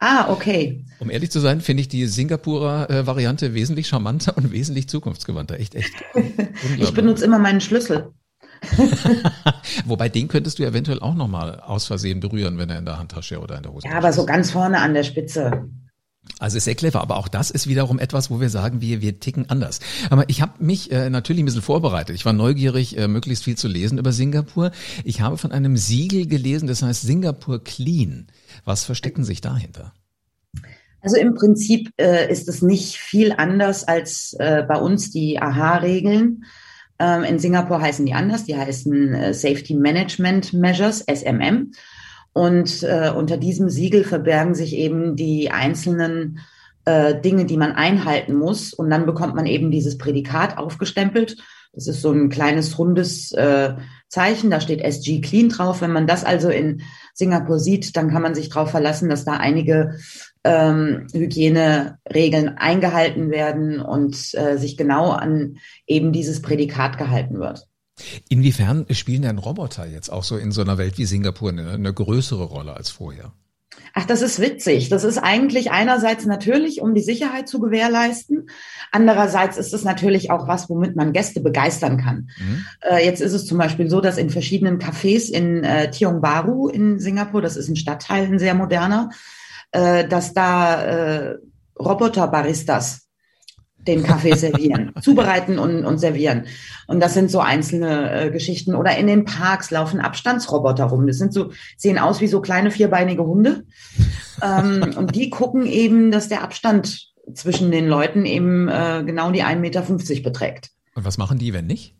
Ah, 0.00 0.30
okay. 0.30 0.84
Um 1.00 1.10
ehrlich 1.10 1.30
zu 1.30 1.40
sein, 1.40 1.60
finde 1.60 1.80
ich 1.80 1.88
die 1.88 2.06
Singapurer 2.06 2.88
äh, 2.88 3.06
Variante 3.06 3.52
wesentlich 3.54 3.88
charmanter 3.88 4.36
und 4.36 4.52
wesentlich 4.52 4.88
zukunftsgewandter. 4.88 5.58
Echt, 5.58 5.74
echt. 5.74 5.92
ich 6.78 6.94
benutze 6.94 7.24
immer 7.24 7.40
meinen 7.40 7.60
Schlüssel. 7.60 8.12
Wobei 9.84 10.08
den 10.08 10.28
könntest 10.28 10.58
du 10.58 10.64
eventuell 10.64 11.00
auch 11.00 11.14
nochmal 11.14 11.60
aus 11.60 11.86
Versehen 11.86 12.20
berühren, 12.20 12.58
wenn 12.58 12.70
er 12.70 12.78
in 12.78 12.84
der 12.84 12.98
Handtasche 12.98 13.40
oder 13.40 13.56
in 13.56 13.62
der 13.64 13.72
Hose 13.72 13.86
ist. 13.86 13.92
Ja, 13.92 13.98
aber 13.98 14.12
so 14.12 14.24
ganz 14.24 14.52
vorne 14.52 14.80
an 14.80 14.94
der 14.94 15.02
Spitze. 15.02 15.68
Also 16.38 16.56
ist 16.56 16.64
sehr 16.64 16.74
clever, 16.74 17.00
aber 17.00 17.16
auch 17.16 17.28
das 17.28 17.50
ist 17.50 17.66
wiederum 17.66 17.98
etwas, 17.98 18.30
wo 18.30 18.40
wir 18.40 18.48
sagen, 18.48 18.80
wir, 18.80 19.00
wir 19.00 19.18
ticken 19.18 19.50
anders. 19.50 19.80
Aber 20.10 20.28
ich 20.28 20.40
habe 20.40 20.62
mich 20.62 20.92
äh, 20.92 21.10
natürlich 21.10 21.42
ein 21.42 21.46
bisschen 21.46 21.62
vorbereitet. 21.62 22.14
Ich 22.14 22.24
war 22.24 22.32
neugierig, 22.32 22.96
äh, 22.96 23.08
möglichst 23.08 23.44
viel 23.44 23.56
zu 23.56 23.66
lesen 23.66 23.98
über 23.98 24.12
Singapur. 24.12 24.70
Ich 25.04 25.20
habe 25.20 25.36
von 25.36 25.52
einem 25.52 25.76
Siegel 25.76 26.26
gelesen, 26.26 26.68
das 26.68 26.82
heißt 26.82 27.02
Singapur 27.02 27.62
Clean. 27.64 28.28
Was 28.64 28.84
verstecken 28.84 29.24
sich 29.24 29.40
dahinter? 29.40 29.92
Also 31.00 31.16
im 31.16 31.34
Prinzip 31.34 31.90
äh, 31.96 32.30
ist 32.30 32.48
es 32.48 32.62
nicht 32.62 32.96
viel 32.96 33.32
anders 33.32 33.84
als 33.84 34.34
äh, 34.38 34.64
bei 34.66 34.76
uns 34.76 35.10
die 35.10 35.40
AHA-Regeln. 35.40 36.44
Ähm, 36.98 37.22
in 37.22 37.38
Singapur 37.38 37.80
heißen 37.80 38.04
die 38.04 38.14
anders, 38.14 38.44
die 38.44 38.56
heißen 38.56 39.14
äh, 39.14 39.34
Safety 39.34 39.74
Management 39.74 40.52
Measures, 40.52 41.04
SMM. 41.08 41.72
Und 42.38 42.84
äh, 42.84 43.10
unter 43.10 43.36
diesem 43.36 43.68
Siegel 43.68 44.04
verbergen 44.04 44.54
sich 44.54 44.76
eben 44.76 45.16
die 45.16 45.50
einzelnen 45.50 46.38
äh, 46.84 47.20
Dinge, 47.20 47.46
die 47.46 47.56
man 47.56 47.72
einhalten 47.72 48.36
muss. 48.36 48.72
Und 48.72 48.90
dann 48.90 49.06
bekommt 49.06 49.34
man 49.34 49.44
eben 49.44 49.72
dieses 49.72 49.98
Prädikat 49.98 50.56
aufgestempelt. 50.56 51.36
Das 51.72 51.88
ist 51.88 52.00
so 52.00 52.12
ein 52.12 52.28
kleines 52.28 52.78
rundes 52.78 53.32
äh, 53.32 53.74
Zeichen, 54.06 54.50
da 54.50 54.60
steht 54.60 54.82
SG 54.82 55.20
Clean 55.20 55.48
drauf. 55.48 55.80
Wenn 55.80 55.90
man 55.90 56.06
das 56.06 56.22
also 56.22 56.48
in 56.48 56.82
Singapur 57.12 57.58
sieht, 57.58 57.96
dann 57.96 58.08
kann 58.08 58.22
man 58.22 58.36
sich 58.36 58.50
darauf 58.50 58.70
verlassen, 58.70 59.10
dass 59.10 59.24
da 59.24 59.32
einige 59.32 59.98
ähm, 60.44 61.08
Hygieneregeln 61.12 62.56
eingehalten 62.56 63.32
werden 63.32 63.80
und 63.80 64.14
äh, 64.34 64.58
sich 64.58 64.76
genau 64.76 65.10
an 65.10 65.56
eben 65.88 66.12
dieses 66.12 66.40
Prädikat 66.40 66.98
gehalten 66.98 67.40
wird. 67.40 67.67
Inwiefern 68.28 68.86
spielen 68.90 69.22
denn 69.22 69.38
Roboter 69.38 69.86
jetzt 69.86 70.10
auch 70.10 70.24
so 70.24 70.36
in 70.36 70.52
so 70.52 70.60
einer 70.60 70.78
Welt 70.78 70.98
wie 70.98 71.04
Singapur 71.04 71.50
eine, 71.50 71.70
eine 71.72 71.92
größere 71.92 72.44
Rolle 72.44 72.74
als 72.74 72.90
vorher? 72.90 73.32
Ach, 73.94 74.04
das 74.04 74.22
ist 74.22 74.40
witzig. 74.40 74.88
Das 74.88 75.04
ist 75.04 75.18
eigentlich 75.18 75.70
einerseits 75.70 76.26
natürlich, 76.26 76.80
um 76.80 76.94
die 76.94 77.02
Sicherheit 77.02 77.48
zu 77.48 77.60
gewährleisten. 77.60 78.48
Andererseits 78.92 79.56
ist 79.56 79.74
es 79.74 79.84
natürlich 79.84 80.30
auch 80.30 80.48
was, 80.48 80.68
womit 80.68 80.96
man 80.96 81.12
Gäste 81.12 81.40
begeistern 81.40 81.98
kann. 81.98 82.30
Mhm. 82.38 82.64
Äh, 82.88 83.04
jetzt 83.04 83.20
ist 83.20 83.32
es 83.32 83.46
zum 83.46 83.58
Beispiel 83.58 83.88
so, 83.88 84.00
dass 84.00 84.18
in 84.18 84.30
verschiedenen 84.30 84.78
Cafés 84.78 85.30
in 85.30 85.64
äh, 85.64 85.90
Tiong 85.90 86.20
Bahru 86.20 86.68
in 86.68 86.98
Singapur, 86.98 87.42
das 87.42 87.56
ist 87.56 87.68
ein 87.68 87.76
Stadtteil, 87.76 88.26
ein 88.26 88.38
sehr 88.38 88.54
moderner, 88.54 89.10
äh, 89.72 90.06
dass 90.06 90.32
da 90.32 90.82
äh, 90.82 91.38
Roboter-Baristas 91.78 93.07
den 93.88 94.04
Kaffee 94.04 94.36
servieren, 94.36 94.92
zubereiten 95.02 95.58
und, 95.58 95.84
und 95.84 95.98
servieren. 95.98 96.44
Und 96.86 97.00
das 97.00 97.14
sind 97.14 97.30
so 97.30 97.40
einzelne 97.40 98.26
äh, 98.26 98.30
Geschichten. 98.30 98.76
Oder 98.76 98.96
in 98.96 99.08
den 99.08 99.24
Parks 99.24 99.70
laufen 99.70 100.00
Abstandsroboter 100.00 100.84
rum. 100.84 101.06
Das 101.06 101.18
sind 101.18 101.32
so, 101.32 101.50
sehen 101.76 101.98
aus 101.98 102.20
wie 102.20 102.28
so 102.28 102.40
kleine 102.40 102.70
vierbeinige 102.70 103.24
Hunde. 103.24 103.64
ähm, 104.42 104.94
und 104.96 105.16
die 105.16 105.30
gucken 105.30 105.66
eben, 105.66 106.12
dass 106.12 106.28
der 106.28 106.42
Abstand 106.42 107.08
zwischen 107.34 107.70
den 107.70 107.88
Leuten 107.88 108.24
eben 108.24 108.68
äh, 108.68 109.02
genau 109.04 109.32
die 109.32 109.42
1,50 109.42 109.56
Meter 109.56 109.82
beträgt. 110.22 110.70
Und 110.94 111.04
was 111.04 111.18
machen 111.18 111.38
die, 111.38 111.52
wenn 111.52 111.66
nicht? 111.66 111.97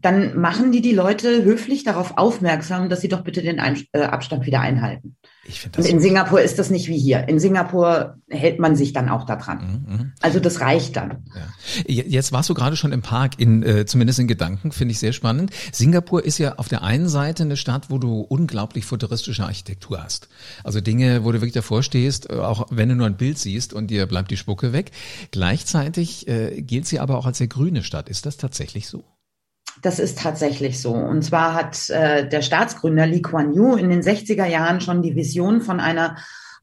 Dann 0.00 0.38
machen 0.38 0.72
die 0.72 0.80
die 0.80 0.94
Leute 0.94 1.44
höflich 1.44 1.84
darauf 1.84 2.16
aufmerksam, 2.16 2.88
dass 2.88 3.00
sie 3.00 3.08
doch 3.08 3.22
bitte 3.22 3.42
den 3.42 3.60
Ein 3.60 3.82
äh, 3.92 4.02
Abstand 4.02 4.46
wieder 4.46 4.60
einhalten. 4.60 5.16
Ich 5.44 5.60
finde 5.60 5.78
das. 5.78 5.86
Und 5.86 5.92
in 5.92 6.00
Singapur 6.00 6.40
ist 6.40 6.58
das 6.58 6.70
nicht 6.70 6.86
wie 6.88 6.98
hier. 6.98 7.28
In 7.28 7.40
Singapur 7.40 8.16
hält 8.28 8.60
man 8.60 8.76
sich 8.76 8.92
dann 8.92 9.08
auch 9.08 9.24
daran. 9.24 9.84
Mhm. 9.86 9.94
mhm. 9.94 10.12
Also 10.20 10.38
das 10.38 10.60
reicht 10.60 10.96
dann. 10.96 11.24
Ja. 11.34 12.02
Jetzt 12.02 12.30
warst 12.32 12.48
du 12.48 12.54
gerade 12.54 12.76
schon 12.76 12.92
im 12.92 13.02
Park, 13.02 13.40
in, 13.40 13.62
äh, 13.62 13.84
zumindest 13.84 14.20
in 14.20 14.28
Gedanken, 14.28 14.70
finde 14.70 14.92
ich 14.92 15.00
sehr 15.00 15.12
spannend. 15.12 15.50
Singapur 15.72 16.24
ist 16.24 16.38
ja 16.38 16.54
auf 16.56 16.68
der 16.68 16.82
einen 16.82 17.08
Seite 17.08 17.42
eine 17.42 17.56
Stadt, 17.56 17.90
wo 17.90 17.98
du 17.98 18.20
unglaublich 18.20 18.84
futuristische 18.84 19.44
Architektur 19.44 20.02
hast. 20.02 20.28
Also 20.62 20.80
Dinge, 20.80 21.24
wo 21.24 21.32
du 21.32 21.40
wirklich 21.40 21.54
davor 21.54 21.82
stehst, 21.82 22.30
äh, 22.30 22.34
auch 22.34 22.68
wenn 22.70 22.88
du 22.88 22.94
nur 22.94 23.06
ein 23.06 23.16
Bild 23.16 23.38
siehst 23.38 23.72
und 23.72 23.88
dir 23.88 24.06
bleibt 24.06 24.30
die 24.30 24.36
Spucke 24.36 24.72
weg. 24.72 24.92
Gleichzeitig 25.32 26.28
äh, 26.28 26.62
gilt 26.62 26.86
sie 26.86 27.00
aber 27.00 27.18
auch 27.18 27.26
als 27.26 27.38
sehr 27.38 27.48
grüne 27.48 27.82
Stadt. 27.82 28.08
Ist 28.08 28.26
das 28.26 28.36
tatsächlich 28.36 28.88
so? 28.88 29.02
Das 29.82 29.98
ist 29.98 30.18
tatsächlich 30.18 30.80
so. 30.80 30.92
Und 30.94 31.22
zwar 31.22 31.54
hat 31.54 31.90
äh, 31.90 32.26
der 32.26 32.40
Staatsgründer 32.40 33.06
Lee 33.06 33.20
Kuan 33.20 33.52
Yew 33.52 33.74
in 33.74 33.90
den 33.90 34.00
60er 34.00 34.46
Jahren 34.46 34.80
schon 34.80 35.02
die 35.02 35.16
Vision 35.16 35.60
von 35.60 35.80
einer 35.80 36.16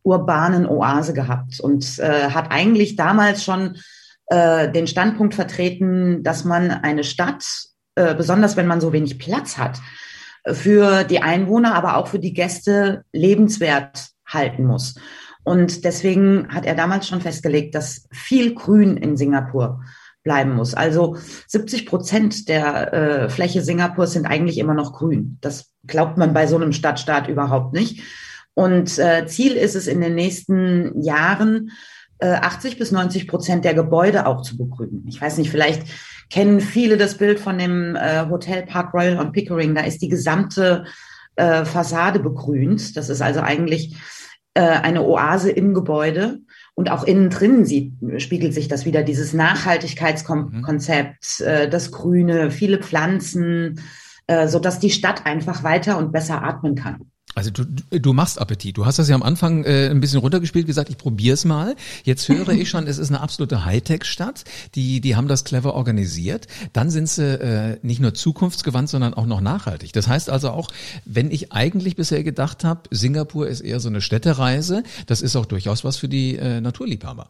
urbanen 0.04 0.66
Oase 0.66 1.14
gehabt 1.14 1.60
und 1.60 2.00
äh, 2.00 2.30
hat 2.30 2.52
eigentlich 2.52 2.96
damals 2.96 3.44
schon 3.44 3.78
äh, 4.28 4.72
den 4.72 4.88
Standpunkt 4.88 5.36
vertreten, 5.36 6.24
dass 6.24 6.46
man 6.46 6.72
eine 6.72 7.04
Stadt, 7.04 7.46
äh, 7.96 8.16
besonders 8.16 8.56
wenn 8.56 8.68
man 8.68 8.80
so 8.80 8.94
wenig 8.94 9.20
Platz 9.20 9.58
hat, 9.58 9.80
für 10.48 11.04
die 11.04 11.22
Einwohner, 11.22 11.76
aber 11.76 11.98
auch 11.98 12.08
für 12.08 12.20
die 12.20 12.34
Gäste 12.34 13.04
lebenswert 13.12 14.12
halten 14.26 14.66
muss. 14.66 14.96
Und 15.44 15.84
deswegen 15.84 16.48
hat 16.54 16.66
er 16.66 16.76
damals 16.76 17.08
schon 17.08 17.22
festgelegt, 17.22 17.76
dass 17.76 18.08
viel 18.12 18.56
Grün 18.56 18.96
in 18.96 19.18
Singapur 19.18 19.82
bleiben 20.30 20.54
muss. 20.54 20.76
Also 20.76 21.18
70 21.48 21.88
Prozent 21.88 22.50
der 22.50 22.94
äh, 22.94 23.30
Fläche 23.30 23.64
Singapurs 23.64 24.14
sind 24.14 24.28
eigentlich 24.28 24.60
immer 24.60 24.76
noch 24.76 24.94
grün. 24.94 25.40
Das 25.42 25.72
glaubt 25.88 26.20
man 26.20 26.36
bei 26.36 26.46
so 26.46 26.56
einem 26.56 26.72
Stadtstaat 26.72 27.28
überhaupt 27.28 27.74
nicht. 27.74 28.04
Und 28.54 29.00
äh, 29.00 29.26
Ziel 29.26 29.54
ist 29.54 29.76
es 29.76 29.88
in 29.88 30.02
den 30.02 30.14
nächsten 30.14 31.02
Jahren, 31.02 31.72
äh, 32.20 32.28
80 32.28 32.78
bis 32.78 32.92
90 32.92 33.28
Prozent 33.28 33.66
der 33.66 33.74
Gebäude 33.74 34.28
auch 34.28 34.44
zu 34.44 34.56
begrünen. 34.56 35.04
Ich 35.08 35.20
weiß 35.20 35.40
nicht, 35.40 35.50
vielleicht 35.50 35.88
kennen 36.30 36.62
viele 36.62 36.98
das 36.98 37.18
Bild 37.18 37.40
von 37.40 37.58
dem 37.58 37.96
äh, 37.96 38.30
Hotel 38.30 38.68
Park 38.68 38.94
Royal 38.94 39.18
on 39.18 39.32
Pickering. 39.32 39.74
Da 39.74 39.82
ist 39.82 40.04
die 40.04 40.10
gesamte 40.10 40.86
äh, 41.38 41.66
Fassade 41.66 42.20
begrünt. 42.20 42.96
Das 42.96 43.10
ist 43.10 43.24
also 43.24 43.40
eigentlich 43.40 43.96
äh, 44.54 44.62
eine 44.62 45.02
Oase 45.06 45.50
im 45.50 45.74
Gebäude. 45.74 46.42
Und 46.80 46.90
auch 46.92 47.04
innen 47.04 47.30
drin 47.30 47.66
sieht, 47.66 47.92
spiegelt 48.22 48.54
sich 48.54 48.70
das 48.70 48.86
wieder, 48.86 49.04
dieses 49.04 49.34
Nachhaltigkeitskonzept, 49.34 51.42
mhm. 51.42 51.46
äh, 51.46 51.68
das 51.68 51.92
Grüne, 51.92 52.52
viele 52.52 52.78
Pflanzen, 52.78 53.82
äh, 54.28 54.48
so 54.48 54.60
dass 54.60 54.80
die 54.80 54.90
Stadt 54.90 55.26
einfach 55.26 55.66
weiter 55.66 55.98
und 55.98 56.14
besser 56.14 56.42
atmen 56.42 56.76
kann. 56.76 57.12
Also 57.36 57.52
du, 57.52 57.64
du 57.64 58.14
machst 58.14 58.42
Appetit. 58.42 58.78
Du 58.78 58.86
hast 58.86 59.00
das 59.00 59.08
ja 59.08 59.16
am 59.16 59.24
Anfang 59.24 59.64
äh, 59.64 59.90
ein 59.90 60.02
bisschen 60.02 60.20
runtergespielt, 60.20 60.66
gesagt, 60.66 60.90
ich 60.90 60.98
probier's 60.98 61.46
mal. 61.46 61.76
Jetzt 62.04 62.28
höre 62.28 62.50
ich 62.50 62.70
schon, 62.70 62.88
es 62.88 62.98
ist 62.98 63.10
eine 63.10 63.22
absolute 63.22 63.66
Hightech-Stadt. 63.66 64.44
Die, 64.76 65.00
die 65.00 65.16
haben 65.16 65.28
das 65.28 65.44
clever 65.44 65.76
organisiert. 65.76 66.48
Dann 66.74 66.90
sind 66.90 67.08
sie 67.08 67.40
äh, 67.40 67.78
nicht 67.82 68.02
nur 68.02 68.14
zukunftsgewandt, 68.14 68.90
sondern 68.90 69.14
auch 69.14 69.28
noch 69.28 69.42
nachhaltig. 69.42 69.94
Das 69.94 70.08
heißt 70.08 70.30
also 70.30 70.50
auch, 70.50 70.70
wenn 71.06 71.32
ich 71.32 71.54
eigentlich 71.54 71.96
bisher 71.96 72.24
gedacht 72.24 72.64
habe, 72.64 72.84
Singapur 72.92 73.48
ist 73.48 73.62
eher 73.62 73.80
so 73.80 73.90
eine 73.90 74.02
Städtereise, 74.02 74.84
das 75.06 75.22
ist 75.22 75.36
auch 75.36 75.46
durchaus 75.46 75.84
was 75.84 75.98
für 75.98 76.10
die 76.10 76.36
äh, 76.36 76.62
Naturliebhaber. 76.62 77.30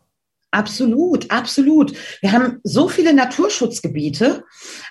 Absolut, 0.51 1.29
absolut. 1.29 1.93
Wir 2.21 2.31
haben 2.31 2.59
so 2.63 2.87
viele 2.87 3.13
Naturschutzgebiete. 3.13 4.43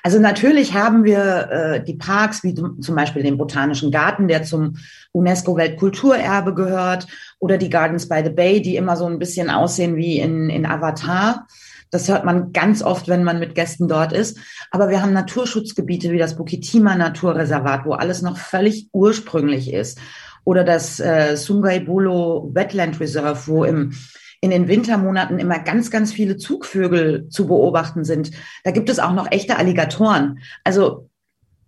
Also 0.04 0.20
natürlich 0.20 0.72
haben 0.72 1.02
wir 1.02 1.50
äh, 1.50 1.84
die 1.84 1.96
Parks, 1.96 2.44
wie 2.44 2.54
zum 2.54 2.94
Beispiel 2.94 3.24
den 3.24 3.38
Botanischen 3.38 3.90
Garten, 3.90 4.28
der 4.28 4.44
zum 4.44 4.76
UNESCO-Weltkulturerbe 5.12 6.54
gehört, 6.54 7.08
oder 7.40 7.58
die 7.58 7.70
Gardens 7.70 8.08
by 8.08 8.22
the 8.22 8.30
Bay, 8.30 8.62
die 8.62 8.76
immer 8.76 8.96
so 8.96 9.06
ein 9.06 9.18
bisschen 9.18 9.50
aussehen 9.50 9.96
wie 9.96 10.20
in, 10.20 10.48
in 10.48 10.64
Avatar. 10.64 11.48
Das 11.90 12.08
hört 12.08 12.24
man 12.24 12.52
ganz 12.52 12.82
oft, 12.82 13.08
wenn 13.08 13.24
man 13.24 13.40
mit 13.40 13.56
Gästen 13.56 13.88
dort 13.88 14.12
ist. 14.12 14.38
Aber 14.70 14.90
wir 14.90 15.02
haben 15.02 15.12
Naturschutzgebiete 15.12 16.12
wie 16.12 16.18
das 16.18 16.36
Bukitima 16.36 16.94
Naturreservat, 16.94 17.84
wo 17.84 17.94
alles 17.94 18.22
noch 18.22 18.36
völlig 18.38 18.88
ursprünglich 18.92 19.72
ist. 19.72 19.98
Oder 20.44 20.62
das 20.62 21.00
äh, 21.00 21.36
Sungai 21.36 21.80
Buloh 21.80 22.50
Wetland 22.54 23.00
Reserve, 23.00 23.40
wo 23.46 23.64
im 23.64 23.92
in 24.40 24.50
den 24.50 24.68
Wintermonaten 24.68 25.38
immer 25.38 25.58
ganz, 25.58 25.90
ganz 25.90 26.12
viele 26.12 26.36
Zugvögel 26.36 27.28
zu 27.28 27.48
beobachten 27.48 28.04
sind. 28.04 28.30
Da 28.64 28.70
gibt 28.70 28.88
es 28.88 28.98
auch 28.98 29.12
noch 29.12 29.30
echte 29.30 29.56
Alligatoren. 29.56 30.38
Also 30.64 31.08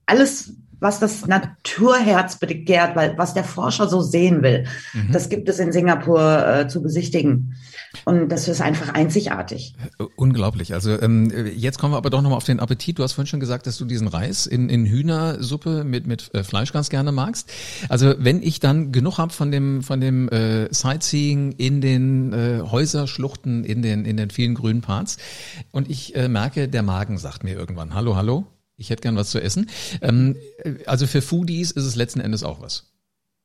alles, 0.07 0.55
was 0.81 0.99
das 0.99 1.27
Naturherz 1.27 2.39
begehrt, 2.39 2.97
weil 2.97 3.17
was 3.17 3.35
der 3.35 3.45
Forscher 3.45 3.89
so 3.89 4.01
sehen 4.01 4.43
will, 4.43 4.67
mhm. 4.95 5.13
das 5.13 5.29
gibt 5.29 5.49
es 5.49 5.59
in 5.59 5.73
Singapur 5.73 6.47
äh, 6.47 6.69
zu 6.69 6.83
besichtigen. 6.83 7.55
Und 8.05 8.29
das 8.29 8.47
ist 8.47 8.61
einfach 8.61 8.95
einzigartig. 8.95 9.75
Unglaublich. 10.17 10.73
Also 10.75 11.01
ähm, 11.01 11.33
jetzt 11.57 11.79
kommen 11.79 11.93
wir 11.93 11.99
aber 11.99 12.11
doch 12.11 12.23
nochmal 12.23 12.37
auf 12.37 12.45
den 12.45 12.61
Appetit. 12.61 12.99
Du 12.99 13.03
hast 13.03 13.15
vorhin 13.15 13.27
schon 13.27 13.41
gesagt, 13.41 13.67
dass 13.67 13.79
du 13.79 13.85
diesen 13.85 14.07
Reis 14.07 14.47
in, 14.47 14.69
in 14.69 14.87
Hühnersuppe 14.87 15.83
mit, 15.83 16.07
mit 16.07 16.33
äh, 16.35 16.45
Fleisch 16.45 16.73
ganz 16.73 16.89
gerne 16.89 17.11
magst. 17.11 17.51
Also 17.89 18.15
wenn 18.19 18.43
ich 18.43 18.61
dann 18.61 18.93
genug 18.93 19.19
habe 19.19 19.33
von 19.33 19.51
dem, 19.51 19.83
von 19.83 20.01
dem 20.01 20.29
äh, 20.29 20.73
Sightseeing 20.73 21.53
in 21.53 21.81
den 21.81 22.33
äh, 22.33 22.63
Häuserschluchten, 22.63 23.65
in 23.65 23.83
den, 23.83 24.05
in 24.05 24.17
den 24.17 24.31
vielen 24.31 24.55
grünen 24.55 24.83
Parts 24.83 25.17
und 25.73 25.91
ich 25.91 26.15
äh, 26.15 26.29
merke, 26.29 26.69
der 26.69 26.83
Magen 26.83 27.19
sagt 27.19 27.43
mir 27.43 27.55
irgendwann, 27.55 27.95
hallo, 27.95 28.15
hallo, 28.15 28.47
ich 28.81 28.91
hätte 28.91 29.03
gern 29.03 29.17
was 29.17 29.31
zu 29.31 29.41
essen. 29.41 29.71
Ähm, 30.01 30.37
äh, 30.65 30.85
also 30.87 31.07
für 31.07 31.23
Foodies 31.23 31.71
ist 31.71 31.85
es 31.85 31.97
letzten 31.97 32.21
Endes 32.21 32.43
auch 32.43 32.61
was. 32.61 32.87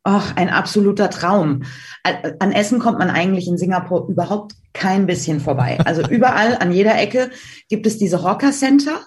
Ach, 0.04 0.36
ein 0.36 0.50
absoluter 0.50 1.10
Traum. 1.10 1.64
An 2.04 2.52
Essen 2.52 2.80
kommt 2.80 3.00
man 3.00 3.10
eigentlich 3.10 3.48
in 3.48 3.58
Singapur 3.58 4.08
überhaupt 4.08 4.54
kein 4.72 5.08
bisschen 5.08 5.40
vorbei. 5.40 5.80
Also 5.84 6.04
überall, 6.10 6.58
an 6.60 6.72
jeder 6.72 6.98
Ecke 6.98 7.32
gibt 7.70 7.86
es 7.86 7.98
diese 7.98 8.24
Hawker 8.24 8.52
Center. 8.52 9.02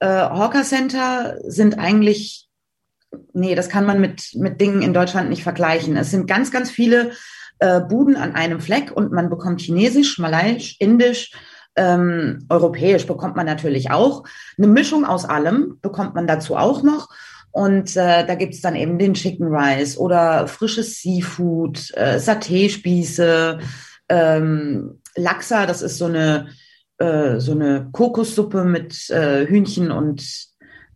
Äh, 0.00 0.06
Hawker 0.08 0.64
Center 0.64 1.36
sind 1.46 1.78
eigentlich, 1.78 2.48
nee, 3.32 3.54
das 3.54 3.68
kann 3.68 3.84
man 3.84 4.00
mit, 4.00 4.30
mit 4.34 4.60
Dingen 4.60 4.82
in 4.82 4.94
Deutschland 4.94 5.28
nicht 5.28 5.42
vergleichen. 5.42 5.96
Es 5.96 6.10
sind 6.10 6.26
ganz, 6.26 6.50
ganz 6.50 6.70
viele 6.70 7.12
äh, 7.58 7.80
Buden 7.80 8.16
an 8.16 8.34
einem 8.34 8.60
Fleck 8.60 8.90
und 8.90 9.12
man 9.12 9.28
bekommt 9.30 9.60
Chinesisch, 9.60 10.18
Malaiisch, 10.18 10.76
Indisch, 10.80 11.32
ähm, 11.76 12.46
Europäisch 12.48 13.06
bekommt 13.06 13.36
man 13.36 13.46
natürlich 13.46 13.90
auch. 13.90 14.24
Eine 14.58 14.66
Mischung 14.66 15.04
aus 15.04 15.24
allem 15.24 15.78
bekommt 15.80 16.14
man 16.14 16.26
dazu 16.26 16.56
auch 16.56 16.82
noch. 16.82 17.08
Und 17.52 17.96
äh, 17.96 18.24
da 18.26 18.34
gibt's 18.34 18.60
dann 18.60 18.76
eben 18.76 18.98
den 18.98 19.14
Chicken 19.14 19.48
Rice 19.48 19.98
oder 19.98 20.46
frisches 20.46 21.00
Seafood, 21.00 21.90
äh, 21.94 22.16
Saté-Spieße, 22.18 23.58
ähm, 24.08 25.00
Laksa, 25.16 25.66
das 25.66 25.82
ist 25.82 25.98
so 25.98 26.06
eine, 26.06 26.48
äh, 26.98 27.40
so 27.40 27.52
eine 27.52 27.88
Kokossuppe 27.92 28.64
mit 28.64 29.10
äh, 29.10 29.46
Hühnchen 29.46 29.90
und 29.90 30.22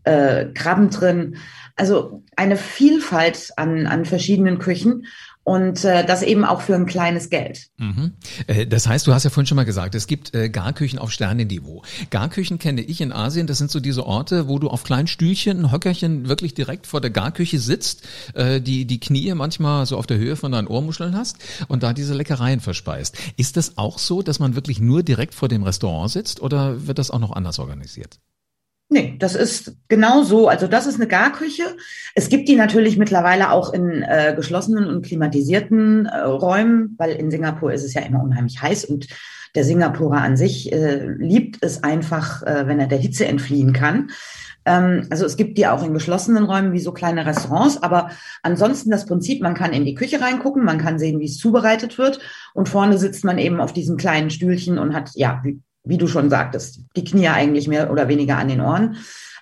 äh, 0.05 0.47
Krabben 0.55 0.91
drin. 0.91 1.37
Also 1.77 2.23
eine 2.37 2.57
Vielfalt 2.57 3.51
an, 3.57 3.87
an 3.87 4.05
verschiedenen 4.05 4.59
Küchen 4.59 5.07
und 5.45 5.85
äh, 5.85 6.05
das 6.05 6.23
eben 6.23 6.45
auch 6.45 6.63
für 6.63 6.75
ein 6.75 6.87
kleines 6.87 7.29
Geld. 7.29 7.69
Mhm. 7.77 8.13
Äh, 8.47 8.67
das 8.67 8.89
heißt, 8.89 9.07
du 9.07 9.13
hast 9.13 9.25
ja 9.25 9.31
vorhin 9.31 9.47
schon 9.47 9.57
mal 9.57 9.65
gesagt, 9.65 9.95
es 9.95 10.07
gibt 10.07 10.35
äh, 10.35 10.49
Garküchen 10.49 10.99
auf 10.99 11.13
Sternenniveau. 11.13 11.83
Garküchen 12.11 12.59
kenne 12.59 12.81
ich 12.81 13.01
in 13.01 13.13
Asien, 13.13 13.47
das 13.47 13.59
sind 13.59 13.71
so 13.71 13.79
diese 13.79 14.07
Orte, 14.07 14.49
wo 14.49 14.59
du 14.59 14.69
auf 14.69 14.83
kleinen 14.85 15.07
Stühlchen, 15.07 15.71
Höckerchen 15.71 16.29
wirklich 16.29 16.55
direkt 16.55 16.87
vor 16.87 17.01
der 17.03 17.11
Garküche 17.11 17.59
sitzt, 17.59 18.09
äh, 18.35 18.61
die 18.61 18.87
die 18.87 19.01
Knie 19.01 19.33
manchmal 19.35 19.85
so 19.85 19.99
auf 19.99 20.07
der 20.07 20.17
Höhe 20.17 20.37
von 20.37 20.51
deinen 20.51 20.67
Ohrmuscheln 20.67 21.15
hast 21.15 21.37
und 21.69 21.83
da 21.83 21.93
diese 21.93 22.15
Leckereien 22.15 22.61
verspeist. 22.61 23.17
Ist 23.37 23.59
das 23.59 23.77
auch 23.77 23.99
so, 23.99 24.23
dass 24.23 24.39
man 24.39 24.55
wirklich 24.55 24.81
nur 24.81 25.03
direkt 25.03 25.35
vor 25.35 25.49
dem 25.49 25.63
Restaurant 25.63 26.11
sitzt 26.11 26.41
oder 26.41 26.87
wird 26.87 26.99
das 26.99 27.11
auch 27.11 27.19
noch 27.19 27.33
anders 27.33 27.59
organisiert? 27.59 28.19
Nee, 28.91 29.17
das 29.19 29.35
ist 29.35 29.77
genau 29.89 30.23
so. 30.23 30.49
Also 30.49 30.67
das 30.67 30.87
ist 30.87 30.97
eine 30.97 31.09
Garküche. 31.09 31.65
Es 32.15 32.29
gibt 32.29 32.49
die 32.49 32.57
natürlich 32.57 32.99
mittlerweile 32.99 33.51
auch 33.51 33.73
in 33.73 34.03
äh, 34.03 34.35
geschlossenen 34.37 34.87
und 34.87 35.05
klimatisierten 35.05 36.07
äh, 36.07 36.21
Räumen, 36.21 36.95
weil 36.99 37.13
in 37.13 37.31
Singapur 37.31 37.73
ist 37.73 37.85
es 37.85 37.95
ja 37.95 38.03
immer 38.03 38.23
unheimlich 38.23 38.61
heiß 38.61 38.85
und 38.85 39.09
der 39.55 39.65
Singapurer 39.65 40.21
an 40.21 40.37
sich 40.37 40.73
äh, 40.73 41.07
liebt 41.19 41.59
es 41.65 41.83
einfach, 41.83 42.43
äh, 42.43 42.67
wenn 42.67 42.81
er 42.81 42.87
der 42.87 42.99
Hitze 42.99 43.27
entfliehen 43.27 43.73
kann. 43.73 44.11
Ähm, 44.65 45.07
also 45.11 45.25
es 45.25 45.37
gibt 45.37 45.59
die 45.59 45.67
auch 45.67 45.85
in 45.85 45.95
geschlossenen 45.95 46.45
Räumen 46.45 46.73
wie 46.73 46.81
so 46.81 46.93
kleine 46.93 47.27
Restaurants, 47.27 47.83
aber 47.83 48.11
ansonsten 48.43 48.91
das 48.91 49.07
Prinzip, 49.07 49.43
man 49.43 49.55
kann 49.55 49.73
in 49.73 49.85
die 49.85 49.95
Küche 49.95 50.21
reingucken, 50.21 50.65
man 50.65 50.79
kann 50.79 50.99
sehen, 50.99 51.21
wie 51.21 51.27
es 51.27 51.39
zubereitet 51.39 51.99
wird 51.99 52.21
und 52.53 52.69
vorne 52.69 52.99
sitzt 52.99 53.25
man 53.25 53.39
eben 53.39 53.61
auf 53.61 53.73
diesem 53.73 53.97
kleinen 53.97 54.31
Stühlchen 54.31 54.79
und 54.79 54.95
hat, 54.95 55.11
ja, 55.15 55.41
wie 55.45 55.61
du 55.85 56.07
schon 56.07 56.31
sagtest, 56.31 56.81
die 56.97 57.05
Knie 57.05 57.29
eigentlich 57.29 57.69
mehr 57.69 57.91
oder 57.91 58.09
weniger 58.09 58.39
an 58.39 58.49
den 58.49 58.61
Ohren 58.61 58.97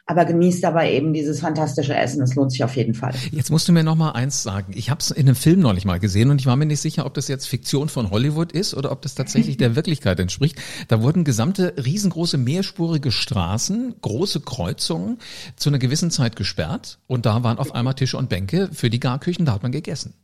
aber 0.06 0.24
genießt 0.24 0.64
dabei 0.64 0.92
eben 0.92 1.12
dieses 1.12 1.40
fantastische 1.40 1.94
Essen. 1.94 2.22
Es 2.22 2.34
lohnt 2.34 2.50
sich 2.50 2.64
auf 2.64 2.76
jeden 2.76 2.94
Fall. 2.94 3.14
Jetzt 3.30 3.50
musst 3.50 3.68
du 3.68 3.72
mir 3.72 3.84
noch 3.84 3.94
mal 3.94 4.10
eins 4.10 4.42
sagen. 4.42 4.72
Ich 4.76 4.90
habe 4.90 5.00
es 5.00 5.10
in 5.10 5.26
einem 5.26 5.36
Film 5.36 5.60
neulich 5.60 5.84
mal 5.84 6.00
gesehen 6.00 6.30
und 6.30 6.40
ich 6.40 6.46
war 6.46 6.56
mir 6.56 6.66
nicht 6.66 6.80
sicher, 6.80 7.06
ob 7.06 7.14
das 7.14 7.28
jetzt 7.28 7.46
Fiktion 7.46 7.88
von 7.88 8.10
Hollywood 8.10 8.52
ist 8.52 8.74
oder 8.74 8.90
ob 8.90 9.02
das 9.02 9.14
tatsächlich 9.14 9.56
der 9.56 9.76
Wirklichkeit 9.76 10.18
entspricht. 10.18 10.60
Da 10.88 11.02
wurden 11.02 11.24
gesamte 11.24 11.74
riesengroße 11.82 12.36
mehrspurige 12.36 13.12
Straßen, 13.12 13.94
große 14.00 14.40
Kreuzungen 14.40 15.18
zu 15.56 15.70
einer 15.70 15.78
gewissen 15.78 16.10
Zeit 16.10 16.34
gesperrt 16.34 16.98
und 17.06 17.24
da 17.24 17.44
waren 17.44 17.58
auf 17.58 17.74
einmal 17.74 17.94
Tische 17.94 18.18
und 18.18 18.28
Bänke 18.28 18.70
für 18.72 18.90
die 18.90 19.00
Garküchen, 19.00 19.46
da 19.46 19.52
hat 19.52 19.62
man 19.62 19.72
gegessen. 19.72 20.14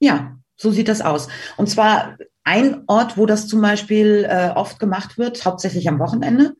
Ja, 0.00 0.36
so 0.56 0.70
sieht 0.70 0.88
das 0.88 1.00
aus. 1.00 1.28
Und 1.56 1.68
zwar 1.68 2.18
ein 2.44 2.82
Ort, 2.86 3.16
wo 3.16 3.26
das 3.26 3.48
zum 3.48 3.60
Beispiel 3.60 4.26
äh, 4.28 4.50
oft 4.54 4.78
gemacht 4.78 5.18
wird, 5.18 5.44
hauptsächlich 5.44 5.88
am 5.88 5.98
Wochenende, 5.98 6.52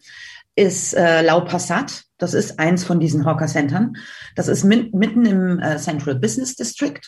ist 0.57 0.95
äh, 0.95 1.23
Lau 1.23 1.41
Passat. 1.41 2.05
Das 2.19 2.33
ist 2.33 2.59
eins 2.59 2.85
von 2.85 3.01
diesen 3.01 3.25
Hawker 3.25 3.47
Centern. 3.47 3.97
Das 4.35 4.49
ist 4.49 4.65
mit, 4.65 4.95
mitten 4.95 5.27
im 5.27 5.59
äh, 5.61 5.79
Central 5.79 6.15
Business 6.15 6.55
District 6.55 7.01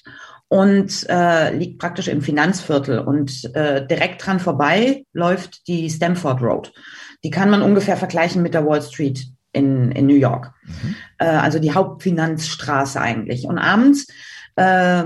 und 0.49 1.07
äh, 1.09 1.57
liegt 1.57 1.79
praktisch 1.79 2.09
im 2.09 2.23
Finanzviertel. 2.23 2.99
Und 2.99 3.55
äh, 3.55 3.87
direkt 3.87 4.27
dran 4.27 4.41
vorbei 4.41 5.05
läuft 5.12 5.67
die 5.69 5.89
Stamford 5.89 6.43
Road. 6.43 6.73
Die 7.25 7.31
kann 7.31 7.51
man 7.51 7.62
ungefähr 7.62 7.97
vergleichen 7.97 8.43
mit 8.43 8.55
der 8.55 8.67
Wall 8.67 8.83
Street 8.83 9.27
in, 9.53 9.91
in 9.93 10.07
New 10.07 10.17
York. 10.17 10.53
Mhm. 10.65 10.97
Äh, 11.19 11.27
also 11.27 11.59
die 11.59 11.73
Hauptfinanzstraße 11.73 13.01
eigentlich. 13.01 13.47
Und 13.47 13.59
abends 13.59 14.07
äh, 14.57 15.05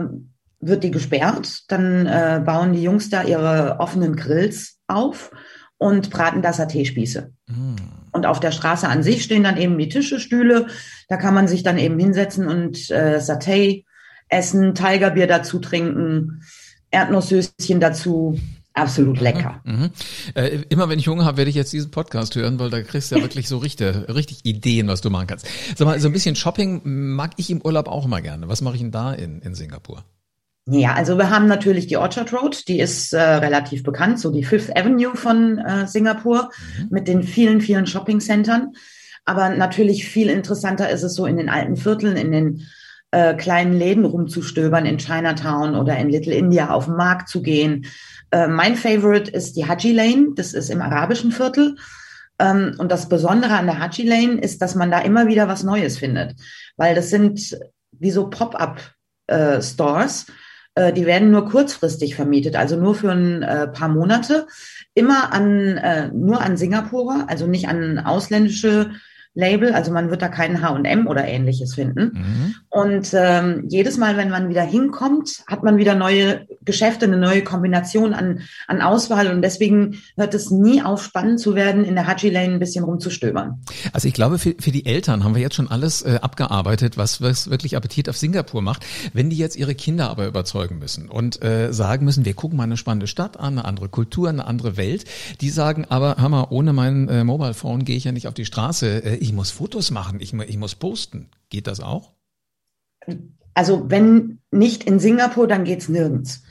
wird 0.61 0.85
die 0.85 0.91
gesperrt. 0.91 1.63
Dann 1.69 2.07
äh, 2.07 2.41
bauen 2.45 2.73
die 2.73 2.83
Jungs 2.83 3.11
da 3.11 3.23
ihre 3.23 3.81
offenen 3.81 4.17
Grills 4.17 4.79
auf 4.87 5.31
und 5.79 6.11
braten 6.11 6.43
da 6.43 6.51
Saté-Spieße. 6.51 7.33
Mm. 7.47 7.77
Und 8.13 8.27
auf 8.27 8.41
der 8.41 8.51
Straße 8.51 8.89
an 8.89 9.03
sich 9.03 9.23
stehen 9.23 9.45
dann 9.45 9.57
eben 9.57 9.79
die 9.79 9.89
Tische, 9.89 10.21
Stühle. 10.21 10.67
Da 11.09 11.17
kann 11.17 11.35
man 11.35 11.49
sich 11.49 11.63
dann 11.63 11.79
eben 11.79 11.99
hinsetzen 11.99 12.49
und 12.49 12.91
äh, 12.91 13.19
Saté 13.19 13.85
essen, 14.29 14.75
Tigerbier 14.75 15.27
dazu 15.27 15.59
trinken, 15.59 16.43
Erdnusssößchen 16.91 17.81
dazu. 17.81 18.39
Absolut 18.73 19.17
mhm. 19.17 19.23
lecker. 19.23 19.61
Mhm. 19.65 19.91
Äh, 20.35 20.61
immer 20.69 20.89
wenn 20.89 20.99
ich 20.99 21.09
Hunger 21.09 21.25
habe, 21.25 21.39
werde 21.39 21.51
ich 21.51 21.57
jetzt 21.57 21.73
diesen 21.73 21.91
Podcast 21.91 22.37
hören, 22.37 22.59
weil 22.59 22.71
da 22.71 22.83
kriegst 22.83 23.11
du 23.11 23.17
ja 23.17 23.23
wirklich 23.23 23.49
so 23.49 23.59
richtig, 23.59 24.09
richtig 24.09 24.45
Ideen, 24.45 24.87
was 24.87 25.01
du 25.01 25.11
machen 25.11 25.27
kannst. 25.27 25.47
Sag 25.77 25.87
mal, 25.87 25.99
so 25.99 26.09
ein 26.09 26.13
bisschen 26.13 26.37
Shopping 26.37 26.83
mag 26.85 27.33
ich 27.37 27.51
im 27.51 27.61
Urlaub 27.61 27.89
auch 27.89 28.05
immer 28.05 28.21
gerne. 28.21 28.49
Was 28.49 28.61
mache 28.61 28.77
ich 28.77 28.81
denn 28.81 28.93
da 28.93 29.13
in, 29.13 29.41
in 29.43 29.55
Singapur? 29.55 30.05
Ja, 30.71 30.95
also 30.95 31.19
wir 31.19 31.31
haben 31.31 31.47
natürlich 31.47 31.89
die 31.89 31.97
Orchard 31.97 32.33
Road, 32.33 32.69
die 32.69 32.79
ist 32.79 33.13
äh, 33.13 33.21
relativ 33.21 33.83
bekannt, 33.83 34.21
so 34.21 34.31
die 34.31 34.45
Fifth 34.45 34.77
Avenue 34.77 35.17
von 35.17 35.59
äh, 35.59 35.89
Singapur 35.89 36.51
mhm. 36.79 36.89
mit 36.91 37.09
den 37.09 37.25
vielen, 37.25 37.61
vielen 37.61 37.87
Shopping-Centern. 37.87 38.75
Aber 39.25 39.49
natürlich 39.51 40.07
viel 40.07 40.31
interessanter 40.31 40.89
ist 40.91 41.03
es 41.03 41.15
so 41.15 41.27
in 41.27 41.37
den 41.37 41.49
alten 41.49 41.77
Vierteln, 41.77 42.17
in 42.17 42.31
den 42.31 42.67
äh, 43.11 43.35
kleinen 43.35 43.73
Läden 43.73 44.05
rumzustöbern, 44.05 44.87
in 44.87 44.99
Chinatown 44.99 45.75
oder 45.75 45.97
in 45.97 46.09
Little 46.09 46.35
India 46.35 46.71
auf 46.71 46.85
den 46.85 46.95
Markt 46.95 47.29
zu 47.29 47.43
gehen. 47.43 47.87
Äh, 48.31 48.47
mein 48.47 48.77
Favorite 48.77 49.31
ist 49.31 49.57
die 49.57 49.67
Haji 49.67 49.93
Lane, 49.93 50.29
das 50.37 50.55
ist 50.55 50.71
im 50.71 50.81
arabischen 50.83 51.33
Viertel. 51.33 51.77
Ähm, 52.39 52.77
und 52.79 52.93
das 52.93 53.09
Besondere 53.09 53.55
an 53.55 53.67
der 53.67 53.81
Haji 53.81 54.07
Lane 54.07 54.41
ist, 54.41 54.63
dass 54.63 54.77
man 54.77 54.93
da 54.93 55.01
immer 55.01 55.27
wieder 55.27 55.49
was 55.49 55.65
Neues 55.65 55.99
findet, 55.99 56.37
weil 56.77 56.95
das 56.95 57.11
sind 57.11 57.59
wie 57.91 58.13
so 58.13 58.31
Pop-up-Stores. 58.31 60.27
Äh, 60.29 60.33
äh, 60.75 60.93
die 60.93 61.07
werden 61.07 61.31
nur 61.31 61.49
kurzfristig 61.49 62.15
vermietet, 62.15 62.57
also 62.57 62.77
nur 62.77 62.95
für 62.95 63.11
ein 63.11 63.43
äh, 63.43 63.69
paar 63.69 63.89
Monate, 63.89 64.47
immer 64.95 65.33
an 65.33 65.77
äh, 65.77 66.09
nur 66.09 66.41
an 66.41 66.57
Singapurer, 66.57 67.27
also 67.29 67.47
nicht 67.47 67.69
an 67.69 67.99
ausländische 67.99 68.93
Label, 69.35 69.73
also 69.73 69.93
man 69.93 70.11
wird 70.11 70.23
da 70.23 70.29
keinen 70.29 70.61
H&M 70.61 71.07
oder 71.07 71.25
ähnliches 71.25 71.75
finden. 71.75 72.13
Mhm. 72.15 72.55
Und 72.69 73.11
ähm, 73.15 73.65
jedes 73.69 73.97
Mal, 73.97 74.17
wenn 74.17 74.29
man 74.29 74.49
wieder 74.49 74.63
hinkommt, 74.63 75.45
hat 75.47 75.63
man 75.63 75.77
wieder 75.77 75.95
neue 75.95 76.47
Geschäfte, 76.63 77.07
eine 77.07 77.17
neue 77.17 77.45
Kombination 77.45 78.13
an, 78.13 78.41
an 78.67 78.81
Auswahl 78.81 79.29
und 79.29 79.43
deswegen 79.43 80.03
hört 80.17 80.35
es 80.35 80.51
nie 80.51 80.83
auf, 80.83 81.05
spannend 81.05 81.39
zu 81.39 81.55
werden, 81.55 81.85
in 81.85 81.95
der 81.95 82.09
Haji 82.09 82.31
Lane 82.31 82.55
ein 82.55 82.59
bisschen 82.59 82.85
rumzustöbern. 82.85 83.63
Also 83.93 84.09
ich 84.09 84.15
glaube, 84.15 84.39
für, 84.39 84.55
für 84.59 84.73
die 84.73 84.85
Eltern 84.85 85.23
haben 85.23 85.35
wir 85.37 85.43
jetzt 85.43 85.55
schon 85.55 85.69
alles 85.69 86.03
äh, 86.03 86.19
abgearbeitet, 86.21 86.99
was, 86.99 87.23
was 87.23 87.51
wirklich 87.51 87.77
Appetit 87.77 88.09
auf 88.09 88.17
Singapur 88.17 88.63
macht. 88.63 88.85
Wenn 89.13 89.31
die 89.31 89.37
jetzt 89.37 89.57
ihre 89.57 89.77
Kinder 89.77 90.11
aber 90.11 90.27
überzeugen 90.27 90.81
müssen 90.81 91.09
und 91.09 91.43
äh, 91.45 91.73
sagen 91.73 92.05
müssen, 92.05 92.25
wir 92.25 92.35
gucken 92.35 92.57
mal 92.57 92.65
eine 92.65 92.77
spannende 92.77 93.07
Stadt 93.07 93.39
an, 93.39 93.59
eine 93.59 93.65
andere 93.65 93.89
Kultur, 93.89 94.29
eine 94.29 94.47
andere 94.47 94.77
Welt, 94.77 95.05
die 95.41 95.51
sagen 95.51 95.87
aber, 95.89 96.17
hör 96.19 96.29
mal, 96.29 96.47
ohne 96.51 96.73
mein 96.73 97.09
äh, 97.09 97.23
Mobile 97.23 97.55
Phone 97.55 97.85
gehe 97.85 97.97
ich 97.97 98.05
ja 98.05 98.13
nicht 98.13 98.27
auf 98.27 98.35
die 98.35 98.45
Straße. 98.45 99.05
Äh, 99.05 99.20
ich 99.21 99.33
muss 99.33 99.51
Fotos 99.51 99.91
machen, 99.91 100.19
ich, 100.21 100.33
ich 100.33 100.57
muss 100.57 100.75
posten. 100.75 101.29
Geht 101.51 101.67
das 101.67 101.81
auch? 101.81 102.13
Also 103.55 103.91
wenn 103.91 104.41
nicht 104.51 104.85
in 104.85 104.99
Singapur, 104.99 105.47
dann 105.47 105.65
geht's 105.65 105.89
nirgends. 105.89 106.43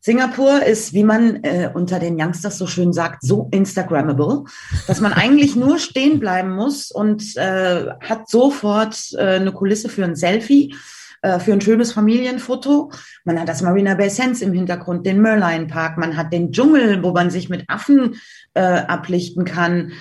Singapur 0.00 0.62
ist, 0.62 0.92
wie 0.92 1.02
man 1.02 1.42
äh, 1.42 1.70
unter 1.72 1.98
den 1.98 2.20
Youngsters 2.20 2.58
so 2.58 2.66
schön 2.66 2.92
sagt, 2.92 3.22
so 3.22 3.48
Instagrammable, 3.50 4.44
dass 4.86 5.00
man 5.00 5.12
eigentlich 5.12 5.56
nur 5.56 5.78
stehen 5.78 6.20
bleiben 6.20 6.54
muss 6.54 6.90
und 6.90 7.36
äh, 7.36 7.86
hat 8.00 8.28
sofort 8.28 8.96
äh, 9.14 9.36
eine 9.36 9.52
Kulisse 9.52 9.88
für 9.88 10.04
ein 10.04 10.14
Selfie, 10.14 10.74
äh, 11.22 11.40
für 11.40 11.52
ein 11.52 11.60
schönes 11.60 11.92
Familienfoto. 11.92 12.92
Man 13.24 13.40
hat 13.40 13.48
das 13.48 13.62
Marina 13.62 13.94
Bay 13.94 14.10
Sands 14.10 14.42
im 14.42 14.52
Hintergrund, 14.52 15.06
den 15.06 15.20
Merlion 15.20 15.66
Park, 15.66 15.98
man 15.98 16.16
hat 16.16 16.32
den 16.32 16.52
Dschungel, 16.52 17.02
wo 17.02 17.12
man 17.12 17.30
sich 17.30 17.48
mit 17.48 17.64
Affen 17.68 18.16
äh, 18.54 18.60
ablichten 18.60 19.44
kann 19.44 19.92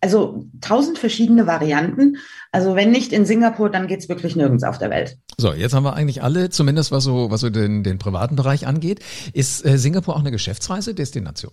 also 0.00 0.46
tausend 0.60 0.98
verschiedene 0.98 1.46
Varianten. 1.46 2.18
Also 2.52 2.76
wenn 2.76 2.90
nicht 2.90 3.12
in 3.12 3.26
Singapur, 3.26 3.70
dann 3.70 3.86
geht's 3.86 4.08
wirklich 4.08 4.36
nirgends 4.36 4.64
auf 4.64 4.78
der 4.78 4.90
Welt. 4.90 5.18
So, 5.36 5.52
jetzt 5.52 5.74
haben 5.74 5.84
wir 5.84 5.94
eigentlich 5.94 6.22
alle, 6.22 6.50
zumindest 6.50 6.92
was 6.92 7.04
so, 7.04 7.30
was 7.30 7.40
so 7.40 7.50
den, 7.50 7.82
den 7.82 7.98
privaten 7.98 8.36
Bereich 8.36 8.66
angeht. 8.66 9.00
Ist 9.32 9.64
äh, 9.64 9.78
Singapur 9.78 10.14
auch 10.14 10.20
eine 10.20 10.30
Geschäftsreise-Destination? 10.30 11.52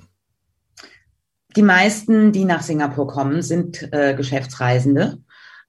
Die 1.56 1.64
meisten, 1.64 2.32
die 2.32 2.46
nach 2.46 2.62
Singapur 2.62 3.08
kommen, 3.08 3.42
sind 3.42 3.92
äh, 3.92 4.14
Geschäftsreisende, 4.16 5.18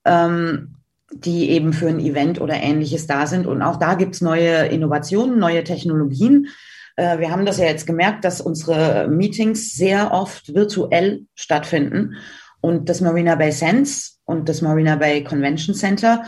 ähm, 0.05 0.77
die 1.13 1.51
eben 1.51 1.73
für 1.73 1.89
ein 1.89 2.01
Event 2.01 2.41
oder 2.41 2.55
ähnliches 2.55 3.07
da 3.07 3.27
sind. 3.27 3.47
Und 3.47 3.63
auch 3.63 3.77
da 3.77 3.95
gibt's 3.95 4.21
neue 4.21 4.67
Innovationen, 4.67 5.39
neue 5.39 5.65
Technologien. 5.65 6.49
Äh, 6.97 7.19
wir 7.19 7.31
haben 7.31 7.47
das 7.47 7.59
ja 7.59 7.65
jetzt 7.65 7.87
gemerkt, 7.87 8.25
dass 8.25 8.41
unsere 8.41 9.09
Meetings 9.09 9.73
sehr 9.73 10.13
oft 10.13 10.55
virtuell 10.55 11.27
stattfinden. 11.35 12.17
Und 12.63 12.89
das 12.89 13.03
Marina 13.03 13.35
Bay 13.35 13.53
Sands 13.53 14.21
und 14.25 14.49
das 14.49 14.63
Marina 14.63 14.97
Bay 14.97 15.23
Convention 15.23 15.75
Center, 15.75 16.25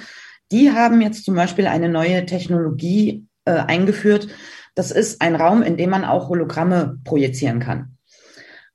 die 0.53 0.73
haben 0.73 1.01
jetzt 1.01 1.25
zum 1.25 1.35
Beispiel 1.35 1.67
eine 1.67 1.89
neue 1.89 2.27
Technologie 2.27 3.25
äh, 3.47 3.53
eingeführt. 3.53 4.29
Das 4.75 4.91
ist 4.91 5.23
ein 5.23 5.37
Raum, 5.37 5.63
in 5.63 5.77
dem 5.77 5.91
man 5.91 6.05
auch 6.05 6.29
Hologramme 6.29 6.99
projizieren 7.05 7.61
kann. 7.61 7.97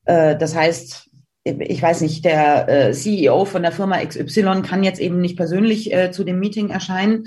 Äh, 0.05 0.37
das 0.37 0.55
heißt, 0.55 1.09
ich 1.43 1.81
weiß 1.81 2.01
nicht, 2.01 2.25
der 2.25 2.69
äh, 2.69 2.93
CEO 2.93 3.45
von 3.45 3.61
der 3.61 3.71
Firma 3.71 4.03
XY 4.03 4.61
kann 4.61 4.83
jetzt 4.83 4.99
eben 4.99 5.19
nicht 5.21 5.37
persönlich 5.37 5.93
äh, 5.93 6.11
zu 6.11 6.23
dem 6.23 6.39
Meeting 6.39 6.69
erscheinen. 6.69 7.25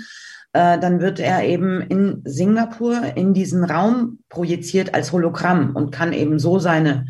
Äh, 0.53 0.79
dann 0.79 0.99
wird 0.99 1.19
er 1.19 1.43
eben 1.43 1.81
in 1.81 2.21
Singapur 2.25 3.15
in 3.15 3.33
diesen 3.33 3.63
Raum 3.63 4.19
projiziert 4.29 4.93
als 4.93 5.11
Hologramm 5.11 5.75
und 5.75 5.91
kann 5.91 6.13
eben 6.13 6.39
so 6.39 6.59
seine 6.59 7.05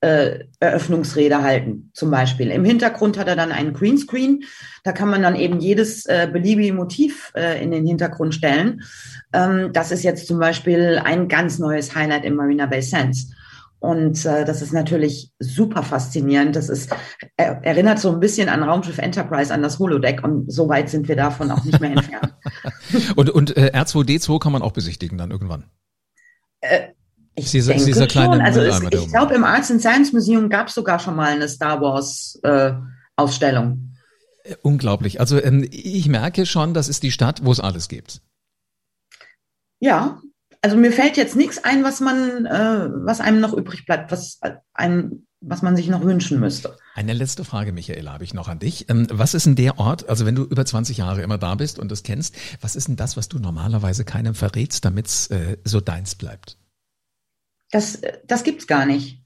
äh, 0.00 0.44
Eröffnungsrede 0.60 1.42
halten, 1.42 1.90
zum 1.94 2.10
Beispiel. 2.10 2.50
Im 2.50 2.64
Hintergrund 2.64 3.18
hat 3.18 3.28
er 3.28 3.36
dann 3.36 3.52
einen 3.52 3.72
Greenscreen. 3.72 4.44
Da 4.84 4.92
kann 4.92 5.08
man 5.08 5.22
dann 5.22 5.36
eben 5.36 5.58
jedes 5.60 6.06
äh, 6.06 6.28
beliebige 6.30 6.74
Motiv 6.74 7.32
äh, 7.34 7.62
in 7.62 7.70
den 7.70 7.86
Hintergrund 7.86 8.34
stellen. 8.34 8.82
Ähm, 9.32 9.72
das 9.72 9.92
ist 9.92 10.02
jetzt 10.02 10.26
zum 10.26 10.38
Beispiel 10.38 11.00
ein 11.02 11.28
ganz 11.28 11.58
neues 11.58 11.94
Highlight 11.94 12.24
im 12.24 12.34
Marina 12.34 12.66
Bay 12.66 12.82
Sands. 12.82 13.32
Und 13.78 14.24
äh, 14.24 14.44
das 14.44 14.62
ist 14.62 14.72
natürlich 14.72 15.30
super 15.38 15.82
faszinierend. 15.82 16.56
Das 16.56 16.68
ist, 16.68 16.94
er, 17.36 17.64
erinnert 17.64 17.98
so 17.98 18.10
ein 18.10 18.20
bisschen 18.20 18.48
an 18.48 18.62
Raumschiff 18.62 18.98
Enterprise, 18.98 19.52
an 19.52 19.62
das 19.62 19.78
Holodeck. 19.78 20.24
Und 20.24 20.50
so 20.50 20.68
weit 20.68 20.88
sind 20.88 21.08
wir 21.08 21.16
davon 21.16 21.50
auch 21.50 21.64
nicht 21.64 21.80
mehr 21.80 21.92
entfernt. 21.92 22.34
und 23.16 23.30
und 23.30 23.56
äh, 23.56 23.70
R2D2 23.74 24.40
kann 24.40 24.52
man 24.52 24.62
auch 24.62 24.72
besichtigen 24.72 25.18
dann 25.18 25.30
irgendwann. 25.30 25.64
Äh, 26.60 26.88
ich 27.36 27.50
dieser, 27.50 27.72
denke 27.74 27.86
dieser 27.86 28.06
kleine 28.06 28.34
schon. 28.34 28.40
Also 28.42 28.60
es, 28.60 28.80
ich 28.80 29.08
glaube, 29.08 29.34
im 29.34 29.44
Arts 29.44 29.70
and 29.70 29.80
Science 29.80 30.12
Museum 30.12 30.48
gab 30.48 30.68
es 30.68 30.74
sogar 30.74 30.98
schon 30.98 31.16
mal 31.16 31.32
eine 31.32 31.48
Star 31.48 31.80
Wars 31.80 32.38
äh, 32.42 32.72
Ausstellung. 33.16 33.94
Äh, 34.44 34.56
unglaublich. 34.62 35.20
Also 35.20 35.42
ähm, 35.42 35.66
ich 35.70 36.08
merke 36.08 36.46
schon, 36.46 36.74
das 36.74 36.88
ist 36.88 37.02
die 37.02 37.10
Stadt, 37.10 37.44
wo 37.44 37.52
es 37.52 37.60
alles 37.60 37.88
gibt. 37.88 38.22
Ja, 39.78 40.20
also 40.62 40.76
mir 40.76 40.92
fällt 40.92 41.16
jetzt 41.16 41.36
nichts 41.36 41.62
ein, 41.62 41.84
was 41.84 42.00
man, 42.00 42.46
äh, 42.46 42.88
was 43.04 43.20
einem 43.20 43.40
noch 43.40 43.52
übrig 43.52 43.84
bleibt, 43.84 44.10
was 44.10 44.40
einem, 44.72 45.26
was 45.40 45.62
man 45.62 45.76
sich 45.76 45.88
noch 45.88 46.02
wünschen 46.02 46.40
müsste. 46.40 46.76
Eine 46.94 47.12
letzte 47.12 47.44
Frage, 47.44 47.72
Michaela, 47.72 48.14
habe 48.14 48.24
ich 48.24 48.32
noch 48.32 48.48
an 48.48 48.58
dich. 48.58 48.88
Ähm, 48.88 49.06
was 49.10 49.34
ist 49.34 49.44
denn 49.44 49.56
der 49.56 49.78
Ort, 49.78 50.08
also 50.08 50.24
wenn 50.24 50.34
du 50.34 50.44
über 50.44 50.64
20 50.64 50.96
Jahre 50.96 51.22
immer 51.22 51.38
da 51.38 51.54
bist 51.54 51.78
und 51.78 51.90
das 51.90 52.02
kennst, 52.02 52.34
was 52.62 52.76
ist 52.76 52.88
denn 52.88 52.96
das, 52.96 53.16
was 53.16 53.28
du 53.28 53.38
normalerweise 53.38 54.04
keinem 54.04 54.34
verrätst, 54.34 54.84
damit 54.84 55.06
es 55.06 55.26
äh, 55.28 55.58
so 55.64 55.80
deins 55.80 56.14
bleibt? 56.14 56.56
Das, 57.70 58.00
das 58.26 58.44
gibt's 58.44 58.66
gar 58.66 58.86
nicht. 58.86 59.22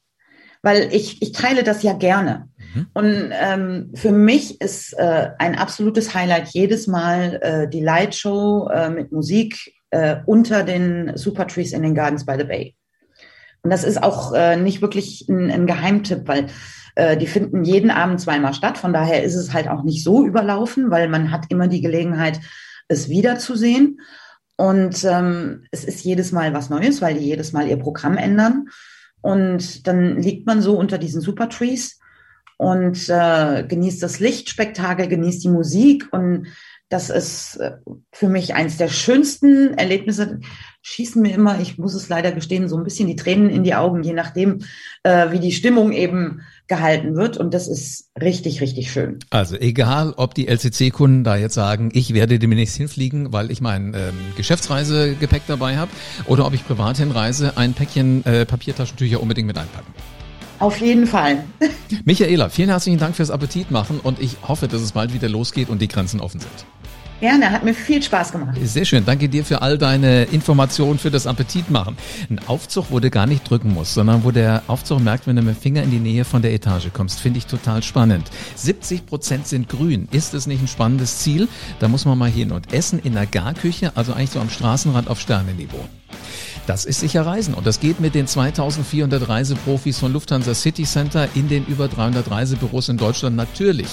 Weil 0.62 0.92
ich, 0.92 1.22
ich 1.22 1.32
teile 1.32 1.62
das 1.62 1.82
ja 1.82 1.94
gerne. 1.94 2.48
Mhm. 2.74 2.86
Und 2.92 3.32
ähm, 3.32 3.92
für 3.94 4.12
mich 4.12 4.60
ist 4.60 4.92
äh, 4.92 5.30
ein 5.38 5.56
absolutes 5.56 6.14
Highlight 6.14 6.48
jedes 6.48 6.86
Mal 6.86 7.40
äh, 7.42 7.68
die 7.68 7.80
Lightshow 7.80 8.68
äh, 8.68 8.90
mit 8.90 9.10
Musik 9.10 9.72
äh, 9.90 10.16
unter 10.26 10.62
den 10.62 11.16
Super 11.16 11.46
Trees 11.46 11.72
in 11.72 11.82
den 11.82 11.94
Gardens 11.94 12.26
by 12.26 12.34
the 12.38 12.44
Bay. 12.44 12.76
Und 13.62 13.70
das 13.70 13.84
ist 13.84 14.02
auch 14.02 14.32
äh, 14.32 14.56
nicht 14.56 14.82
wirklich 14.82 15.28
ein, 15.28 15.50
ein 15.50 15.66
Geheimtipp, 15.66 16.26
weil 16.26 16.46
äh, 16.94 17.16
die 17.16 17.26
finden 17.26 17.64
jeden 17.64 17.90
Abend 17.90 18.20
zweimal 18.20 18.54
statt. 18.54 18.78
Von 18.78 18.92
daher 18.92 19.22
ist 19.22 19.34
es 19.34 19.52
halt 19.52 19.68
auch 19.68 19.82
nicht 19.82 20.02
so 20.02 20.24
überlaufen, 20.24 20.90
weil 20.90 21.08
man 21.08 21.30
hat 21.30 21.46
immer 21.48 21.68
die 21.68 21.80
Gelegenheit, 21.80 22.40
es 22.88 23.08
wiederzusehen. 23.08 24.00
Und 24.60 25.04
ähm, 25.04 25.64
es 25.70 25.84
ist 25.84 26.04
jedes 26.04 26.32
Mal 26.32 26.52
was 26.52 26.68
Neues, 26.68 27.00
weil 27.00 27.14
die 27.14 27.24
jedes 27.24 27.54
Mal 27.54 27.66
ihr 27.66 27.78
Programm 27.78 28.18
ändern. 28.18 28.68
Und 29.22 29.86
dann 29.86 30.20
liegt 30.20 30.46
man 30.46 30.60
so 30.60 30.76
unter 30.76 30.98
diesen 30.98 31.22
Super 31.22 31.48
Trees 31.48 31.98
und 32.58 33.08
äh, 33.08 33.64
genießt 33.66 34.02
das 34.02 34.20
Lichtspektakel, 34.20 35.08
genießt 35.08 35.44
die 35.44 35.48
Musik 35.48 36.08
und 36.12 36.48
das 36.90 37.08
ist 37.08 37.56
äh, 37.56 37.76
für 38.12 38.28
mich 38.28 38.54
eins 38.54 38.76
der 38.76 38.88
schönsten 38.88 39.74
Erlebnisse. 39.74 40.40
Schießen 40.82 41.22
mir 41.22 41.32
immer, 41.32 41.60
ich 41.60 41.78
muss 41.78 41.94
es 41.94 42.08
leider 42.08 42.32
gestehen, 42.32 42.68
so 42.68 42.76
ein 42.76 42.82
bisschen 42.82 43.06
die 43.06 43.14
Tränen 43.14 43.48
in 43.48 43.62
die 43.62 43.76
Augen, 43.76 44.02
je 44.02 44.12
nachdem, 44.12 44.64
äh, 45.04 45.30
wie 45.30 45.38
die 45.38 45.52
Stimmung 45.52 45.92
eben 45.92 46.40
gehalten 46.66 47.14
wird. 47.14 47.36
Und 47.36 47.54
das 47.54 47.68
ist 47.68 48.10
richtig, 48.20 48.60
richtig 48.60 48.90
schön. 48.90 49.20
Also 49.30 49.56
egal, 49.56 50.14
ob 50.16 50.34
die 50.34 50.48
LCC-Kunden 50.48 51.22
da 51.22 51.36
jetzt 51.36 51.54
sagen, 51.54 51.90
ich 51.92 52.12
werde 52.12 52.40
demnächst 52.40 52.76
hinfliegen, 52.76 53.32
weil 53.32 53.52
ich 53.52 53.60
mein 53.60 53.94
ähm, 53.94 54.14
Geschäftsreisegepäck 54.36 55.42
dabei 55.46 55.76
habe, 55.76 55.92
oder 56.26 56.44
ob 56.44 56.54
ich 56.54 56.66
privat 56.66 56.96
hinreise, 56.96 57.56
ein 57.56 57.72
Päckchen 57.72 58.24
äh, 58.26 58.46
Papiertaschentücher 58.46 59.22
unbedingt 59.22 59.46
mit 59.46 59.58
einpacken. 59.58 59.94
Auf 60.58 60.78
jeden 60.78 61.06
Fall. 61.06 61.44
Michaela, 62.04 62.48
vielen 62.48 62.68
herzlichen 62.68 62.98
Dank 62.98 63.14
fürs 63.14 63.30
Appetit 63.30 63.70
machen 63.70 64.00
und 64.02 64.20
ich 64.20 64.36
hoffe, 64.46 64.66
dass 64.66 64.82
es 64.82 64.92
bald 64.92 65.14
wieder 65.14 65.28
losgeht 65.28 65.68
und 65.68 65.80
die 65.80 65.88
Grenzen 65.88 66.20
offen 66.20 66.40
sind. 66.40 66.66
Gerne, 67.20 67.50
hat 67.50 67.64
mir 67.64 67.74
viel 67.74 68.02
Spaß 68.02 68.32
gemacht. 68.32 68.56
Sehr 68.64 68.86
schön, 68.86 69.04
danke 69.04 69.28
dir 69.28 69.44
für 69.44 69.60
all 69.60 69.76
deine 69.76 70.24
Informationen 70.24 70.98
für 70.98 71.10
das 71.10 71.26
Appetit 71.26 71.70
machen. 71.70 71.98
Ein 72.30 72.40
Aufzug, 72.46 72.86
wo 72.88 72.98
du 72.98 73.10
gar 73.10 73.26
nicht 73.26 73.48
drücken 73.48 73.74
musst, 73.74 73.92
sondern 73.92 74.24
wo 74.24 74.30
der 74.30 74.62
Aufzug 74.68 75.00
merkt, 75.00 75.26
wenn 75.26 75.36
du 75.36 75.42
mit 75.42 75.56
dem 75.56 75.60
Finger 75.60 75.82
in 75.82 75.90
die 75.90 75.98
Nähe 75.98 76.24
von 76.24 76.40
der 76.40 76.54
Etage 76.54 76.88
kommst, 76.94 77.20
finde 77.20 77.36
ich 77.36 77.44
total 77.44 77.82
spannend. 77.82 78.30
70 78.54 79.04
Prozent 79.04 79.46
sind 79.46 79.68
grün. 79.68 80.08
Ist 80.12 80.32
es 80.32 80.46
nicht 80.46 80.62
ein 80.62 80.68
spannendes 80.68 81.18
Ziel? 81.18 81.46
Da 81.78 81.88
muss 81.88 82.06
man 82.06 82.16
mal 82.16 82.30
hin 82.30 82.52
und 82.52 82.72
essen 82.72 82.98
in 82.98 83.12
der 83.12 83.26
Garküche, 83.26 83.92
also 83.96 84.14
eigentlich 84.14 84.30
so 84.30 84.40
am 84.40 84.48
Straßenrand 84.48 85.08
auf 85.08 85.20
Sternenniveau. 85.20 85.84
Das 86.66 86.84
ist 86.86 87.00
sicher 87.00 87.26
Reisen 87.26 87.52
und 87.52 87.66
das 87.66 87.80
geht 87.80 88.00
mit 88.00 88.14
den 88.14 88.26
2400 88.26 89.28
Reiseprofis 89.28 89.98
von 89.98 90.12
Lufthansa 90.12 90.54
City 90.54 90.84
Center 90.84 91.28
in 91.34 91.48
den 91.48 91.66
über 91.66 91.88
300 91.88 92.30
Reisebüros 92.30 92.88
in 92.88 92.96
Deutschland 92.96 93.36
natürlich. 93.36 93.88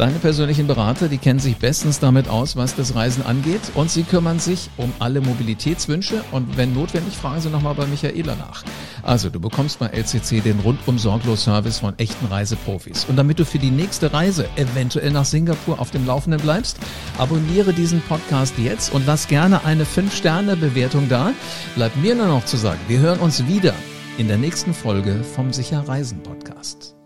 Deine 0.00 0.18
persönlichen 0.18 0.66
Berater, 0.66 1.08
die 1.08 1.18
kennen 1.18 1.40
sich 1.40 1.58
bestens 1.58 2.00
damit 2.00 2.26
aus, 2.26 2.56
was 2.56 2.74
das 2.74 2.94
Reisen 2.94 3.22
angeht 3.26 3.60
und 3.74 3.90
sie 3.90 4.02
kümmern 4.02 4.38
sich 4.38 4.70
um 4.78 4.90
alle 4.98 5.20
Mobilitätswünsche 5.20 6.24
und 6.32 6.56
wenn 6.56 6.72
notwendig, 6.72 7.18
fragen 7.18 7.42
sie 7.42 7.50
nochmal 7.50 7.74
bei 7.74 7.84
Michaela 7.84 8.34
nach. 8.34 8.64
Also 9.02 9.28
du 9.28 9.38
bekommst 9.40 9.78
bei 9.78 9.88
LCC 9.88 10.42
den 10.42 10.58
rundum 10.60 10.98
sorglos 10.98 11.44
Service 11.44 11.80
von 11.80 11.98
echten 11.98 12.24
Reiseprofis. 12.24 13.04
Und 13.10 13.16
damit 13.16 13.40
du 13.40 13.44
für 13.44 13.58
die 13.58 13.70
nächste 13.70 14.10
Reise 14.10 14.48
eventuell 14.56 15.10
nach 15.10 15.26
Singapur 15.26 15.78
auf 15.78 15.90
dem 15.90 16.06
Laufenden 16.06 16.40
bleibst, 16.40 16.78
abonniere 17.18 17.74
diesen 17.74 18.00
Podcast 18.00 18.56
jetzt 18.56 18.94
und 18.94 19.06
lass 19.06 19.28
gerne 19.28 19.66
eine 19.66 19.84
5-Sterne-Bewertung 19.84 21.10
da. 21.10 21.34
Bleibt 21.74 21.98
mir 21.98 22.14
nur 22.14 22.28
noch 22.28 22.46
zu 22.46 22.56
sagen, 22.56 22.80
wir 22.88 23.00
hören 23.00 23.20
uns 23.20 23.46
wieder 23.46 23.74
in 24.16 24.28
der 24.28 24.38
nächsten 24.38 24.72
Folge 24.72 25.22
vom 25.22 25.52
Sicher 25.52 25.86
Reisen 25.86 26.22
Podcast. 26.22 26.99